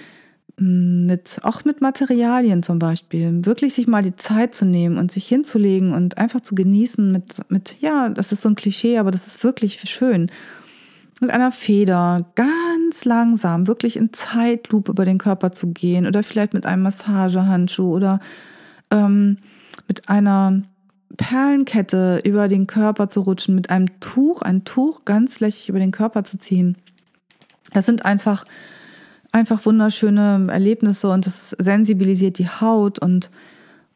[0.56, 3.44] Mit, auch mit Materialien zum Beispiel.
[3.44, 7.40] Wirklich sich mal die Zeit zu nehmen und sich hinzulegen und einfach zu genießen mit,
[7.50, 10.30] mit, ja, das ist so ein Klischee, aber das ist wirklich schön.
[11.20, 16.54] Mit einer Feder ganz langsam, wirklich in Zeitlupe über den Körper zu gehen oder vielleicht
[16.54, 18.20] mit einem Massagehandschuh oder
[18.92, 19.38] ähm,
[19.88, 20.62] mit einer
[21.16, 25.90] Perlenkette über den Körper zu rutschen, mit einem Tuch, ein Tuch ganz flächig über den
[25.92, 26.76] Körper zu ziehen.
[27.72, 28.44] Das sind einfach,
[29.34, 33.30] einfach wunderschöne Erlebnisse und es sensibilisiert die Haut und,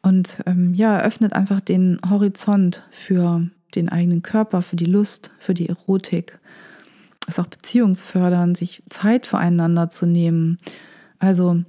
[0.03, 5.55] und ähm, ja, öffnet einfach den Horizont für den eigenen Körper, für die Lust, für
[5.55, 6.41] die Erotik.
[7.28, 10.59] Ist auch beziehungsfördernd, sich Zeit füreinander zu nehmen.
[11.20, 11.62] Also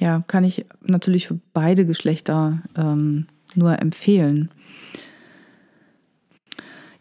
[0.00, 4.50] ja, kann ich natürlich für beide Geschlechter ähm, nur empfehlen.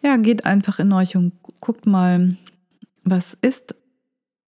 [0.02, 2.36] Ja, geht einfach in euch und guckt mal,
[3.04, 3.76] was ist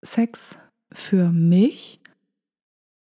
[0.02, 0.56] Sex
[0.92, 2.00] für mich?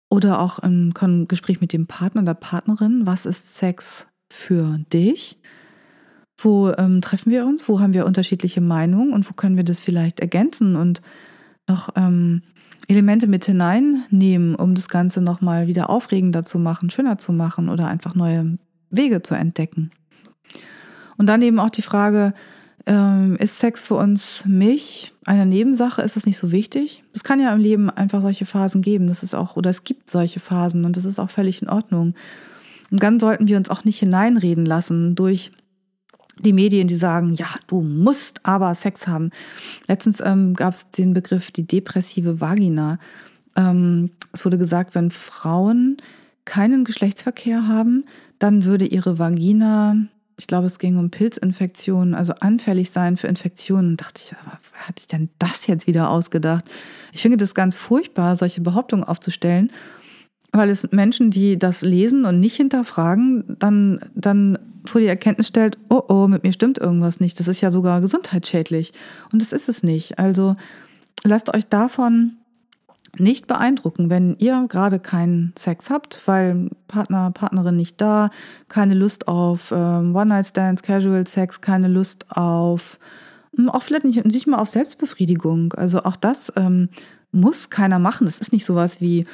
[0.08, 0.92] Oder auch im
[1.28, 5.38] Gespräch mit dem Partner oder Partnerin, was ist Sex für dich?
[6.36, 7.68] Wo ähm, treffen wir uns?
[7.68, 11.00] Wo haben wir unterschiedliche Meinungen und wo können wir das vielleicht ergänzen und
[11.66, 12.42] noch ähm,
[12.88, 17.88] Elemente mit hineinnehmen, um das Ganze nochmal wieder aufregender zu machen, schöner zu machen oder
[17.88, 18.58] einfach neue
[18.90, 19.90] Wege zu entdecken?
[21.16, 22.34] Und dann eben auch die Frage,
[22.86, 26.02] ähm, ist Sex für uns mich eine Nebensache?
[26.02, 27.02] Ist das nicht so wichtig?
[27.12, 29.08] Es kann ja im Leben einfach solche Phasen geben.
[29.08, 32.14] Das ist auch, oder es gibt solche Phasen und das ist auch völlig in Ordnung.
[32.90, 35.50] Und dann sollten wir uns auch nicht hineinreden lassen durch
[36.38, 39.30] die Medien, die sagen, ja, du musst aber Sex haben.
[39.88, 42.98] Letztens ähm, gab es den Begriff die depressive Vagina.
[43.56, 45.96] Ähm, es wurde gesagt, wenn Frauen
[46.44, 48.04] keinen Geschlechtsverkehr haben,
[48.38, 49.96] dann würde ihre Vagina
[50.38, 53.90] ich glaube, es ging um Pilzinfektionen, also anfällig sein für Infektionen.
[53.90, 56.64] Und dachte ich, aber wer hat sich denn das jetzt wieder ausgedacht?
[57.12, 59.72] Ich finde das ganz furchtbar, solche Behauptungen aufzustellen,
[60.52, 65.78] weil es Menschen, die das lesen und nicht hinterfragen, dann, dann vor die Erkenntnis stellt,
[65.88, 67.40] oh oh, mit mir stimmt irgendwas nicht.
[67.40, 68.92] Das ist ja sogar gesundheitsschädlich.
[69.32, 70.18] Und das ist es nicht.
[70.18, 70.54] Also
[71.24, 72.36] lasst euch davon
[73.18, 78.30] nicht beeindrucken, wenn ihr gerade keinen Sex habt, weil Partner, Partnerin nicht da,
[78.68, 82.98] keine Lust auf ähm, One-Night-Stands, Casual Sex, keine Lust auf,
[83.56, 85.72] hm, auch vielleicht nicht, nicht mal auf Selbstbefriedigung.
[85.74, 86.88] Also auch das ähm,
[87.32, 88.26] muss keiner machen.
[88.26, 89.26] Es ist nicht sowas wie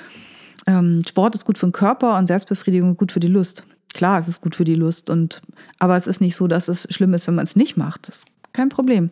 [0.66, 3.64] ähm, Sport ist gut für den Körper und Selbstbefriedigung gut für die Lust.
[3.94, 5.42] Klar, es ist gut für die Lust, und,
[5.78, 8.08] aber es ist nicht so, dass es schlimm ist, wenn man es nicht macht.
[8.08, 9.10] Das ist kein Problem.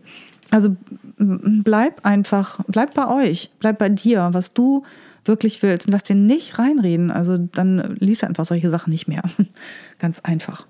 [0.50, 0.76] Also
[1.18, 4.84] bleib einfach, bleib bei euch, bleib bei dir, was du
[5.24, 7.10] wirklich willst und lass dir nicht reinreden.
[7.10, 9.22] Also dann liest einfach solche Sachen nicht mehr.
[9.98, 10.66] Ganz einfach.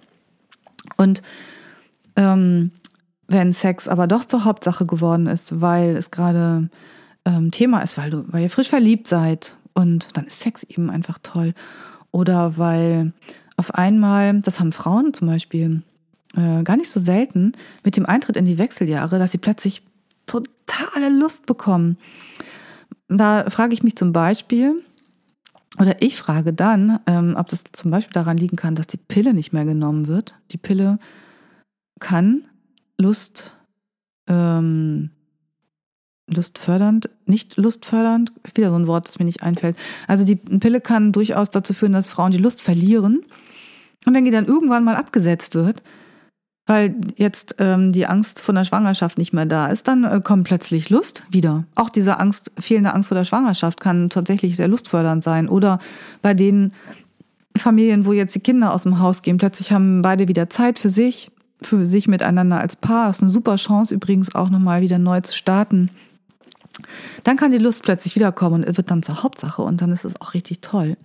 [0.96, 1.22] Und
[2.16, 2.72] ähm,
[3.28, 6.68] wenn Sex aber doch zur Hauptsache geworden ist, weil es gerade
[7.24, 10.90] ähm, Thema ist, weil du, weil ihr frisch verliebt seid und dann ist Sex eben
[10.90, 11.54] einfach toll.
[12.10, 13.12] Oder weil
[13.56, 15.82] auf einmal, das haben Frauen zum Beispiel,
[16.36, 17.52] äh, gar nicht so selten
[17.84, 19.82] mit dem Eintritt in die Wechseljahre, dass sie plötzlich
[20.26, 21.98] totale Lust bekommen.
[23.08, 24.84] Da frage ich mich zum Beispiel,
[25.78, 29.34] oder ich frage dann, ähm, ob das zum Beispiel daran liegen kann, dass die Pille
[29.34, 30.34] nicht mehr genommen wird.
[30.52, 30.98] Die Pille
[31.98, 32.44] kann
[32.98, 33.52] Lust,
[34.28, 35.10] ähm,
[36.28, 39.76] lustfördernd, nicht lustfördernd, wieder so ein Wort, das mir nicht einfällt.
[40.06, 43.24] Also die Pille kann durchaus dazu führen, dass Frauen die Lust verlieren.
[44.06, 45.82] Und wenn die dann irgendwann mal abgesetzt wird,
[46.70, 50.44] weil jetzt ähm, die Angst vor der Schwangerschaft nicht mehr da ist, dann äh, kommt
[50.44, 51.64] plötzlich Lust wieder.
[51.74, 55.48] Auch diese Angst, fehlende Angst vor der Schwangerschaft kann tatsächlich sehr lustfördernd sein.
[55.48, 55.80] Oder
[56.22, 56.72] bei den
[57.56, 60.90] Familien, wo jetzt die Kinder aus dem Haus gehen, plötzlich haben beide wieder Zeit für
[60.90, 63.08] sich, für sich miteinander als Paar.
[63.08, 65.90] Das ist eine super Chance übrigens auch nochmal wieder neu zu starten.
[67.24, 70.20] Dann kann die Lust plötzlich wiederkommen und wird dann zur Hauptsache und dann ist es
[70.20, 70.96] auch richtig toll.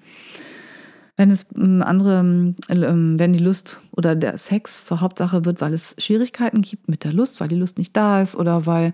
[1.18, 5.62] Wenn es ähm, andere, ähm, ähm, wenn die Lust oder der Sex zur Hauptsache wird,
[5.62, 8.94] weil es Schwierigkeiten gibt mit der Lust, weil die Lust nicht da ist oder weil,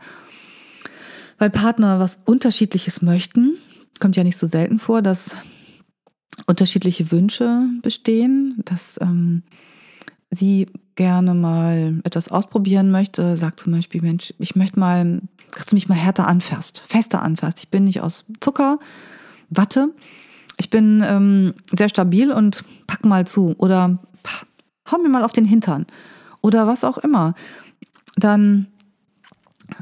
[1.39, 3.57] weil Partner was Unterschiedliches möchten,
[3.99, 5.36] kommt ja nicht so selten vor, dass
[6.47, 9.43] unterschiedliche Wünsche bestehen, dass ähm,
[10.30, 15.22] sie gerne mal etwas ausprobieren möchte, sagt zum Beispiel, Mensch, ich möchte mal,
[15.55, 17.59] dass du mich mal härter anfasst, fester anfasst.
[17.59, 18.80] Ich bin nicht aus Zucker,
[19.49, 19.89] Watte,
[20.62, 23.97] ich bin ähm, sehr stabil und pack mal zu oder
[24.91, 25.88] hau mir mal auf den Hintern
[26.41, 27.34] oder was auch immer,
[28.16, 28.68] dann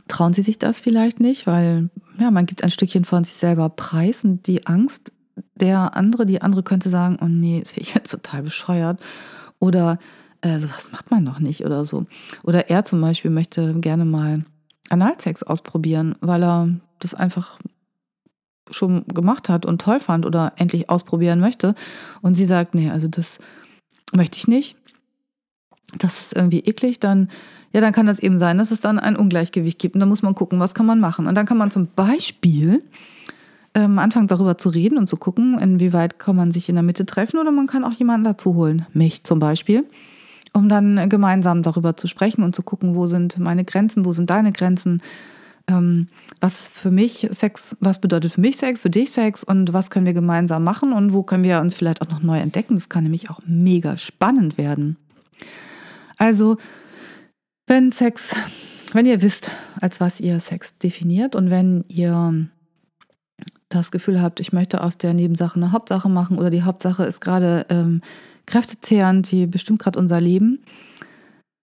[0.08, 3.68] trauen sie sich das vielleicht nicht, weil ja, man gibt ein Stückchen von sich selber
[3.68, 5.12] preis und die Angst,
[5.56, 9.02] der andere, die andere könnte sagen, oh nee, das finde ich jetzt total bescheuert.
[9.60, 10.00] Oder
[10.40, 12.06] äh, sowas macht man doch nicht oder so.
[12.44, 14.46] Oder er zum Beispiel möchte gerne mal
[14.90, 16.70] Analsex ausprobieren, weil er
[17.00, 17.60] das einfach
[18.72, 21.76] schon gemacht hat und toll fand oder endlich ausprobieren möchte.
[22.22, 23.40] Und sie sagt, nee, also das
[24.14, 24.76] möchte ich nicht.
[25.98, 27.30] Das ist irgendwie eklig, dann,
[27.74, 29.96] ja, dann kann das eben sein, dass es dann ein Ungleichgewicht gibt.
[29.96, 31.26] Und da muss man gucken, was kann man machen.
[31.26, 32.84] Und dann kann man zum Beispiel
[33.74, 37.06] ähm, anfangen, darüber zu reden und zu gucken, inwieweit kann man sich in der Mitte
[37.06, 38.86] treffen oder man kann auch jemanden dazu holen.
[38.94, 39.86] Mich zum Beispiel
[40.54, 44.30] um dann gemeinsam darüber zu sprechen und zu gucken, wo sind meine Grenzen, wo sind
[44.30, 45.02] deine Grenzen,
[46.40, 49.90] was ist für mich Sex, was bedeutet für mich Sex, für dich Sex und was
[49.90, 52.76] können wir gemeinsam machen und wo können wir uns vielleicht auch noch neu entdecken.
[52.76, 54.98] Das kann nämlich auch mega spannend werden.
[56.18, 56.58] Also,
[57.68, 58.36] wenn Sex,
[58.94, 62.48] wenn ihr wisst, als was ihr Sex definiert und wenn ihr
[63.70, 67.22] das Gefühl habt, ich möchte aus der Nebensache eine Hauptsache machen oder die Hauptsache ist
[67.22, 68.02] gerade ähm,
[68.48, 70.64] kräftezehrend, die bestimmt gerade unser Leben,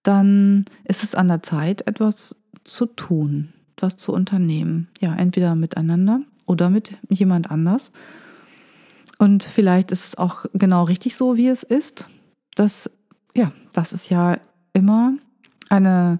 [0.03, 4.87] dann ist es an der Zeit, etwas zu tun was zu unternehmen.
[4.99, 7.91] Ja, entweder miteinander oder mit jemand anders.
[9.17, 12.07] Und vielleicht ist es auch genau richtig so, wie es ist.
[12.55, 12.89] Das,
[13.33, 14.37] ja, das ist ja
[14.73, 15.13] immer
[15.69, 16.19] eine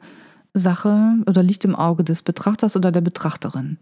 [0.53, 3.77] Sache oder liegt im Auge des Betrachters oder der Betrachterin.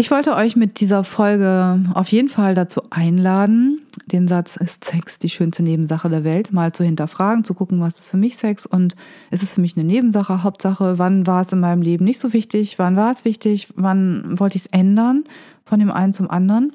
[0.00, 5.18] Ich wollte euch mit dieser Folge auf jeden Fall dazu einladen, den Satz, ist Sex
[5.18, 8.64] die schönste Nebensache der Welt, mal zu hinterfragen, zu gucken, was ist für mich Sex
[8.64, 8.96] und
[9.30, 12.32] ist es für mich eine Nebensache, Hauptsache, wann war es in meinem Leben nicht so
[12.32, 15.24] wichtig, wann war es wichtig, wann wollte ich es ändern
[15.66, 16.72] von dem einen zum anderen.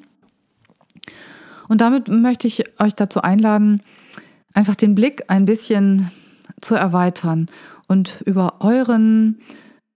[1.67, 3.81] Und damit möchte ich euch dazu einladen,
[4.53, 6.11] einfach den Blick ein bisschen
[6.61, 7.49] zu erweitern
[7.87, 9.39] und über euren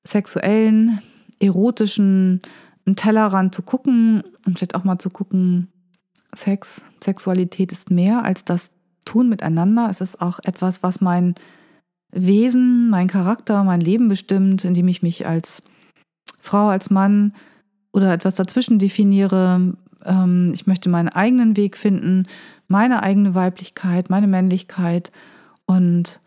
[0.04, 1.04] sexuellen,
[1.40, 2.42] erotischen,
[2.86, 5.70] einen Tellerrand zu gucken und vielleicht auch mal zu gucken,
[6.36, 8.72] Sex, Sexualität ist mehr als das
[9.06, 9.88] Tun miteinander.
[9.90, 11.36] Es ist auch etwas, was mein
[12.12, 15.62] Wesen, mein Charakter, mein Leben bestimmt, indem ich mich als
[16.40, 17.34] Frau, als Mann
[17.92, 19.74] oder etwas dazwischen definiere.
[20.06, 22.28] Ähm, ich möchte meinen eigenen Weg finden,
[22.68, 25.12] meine eigene Weiblichkeit, meine Männlichkeit
[25.66, 26.22] und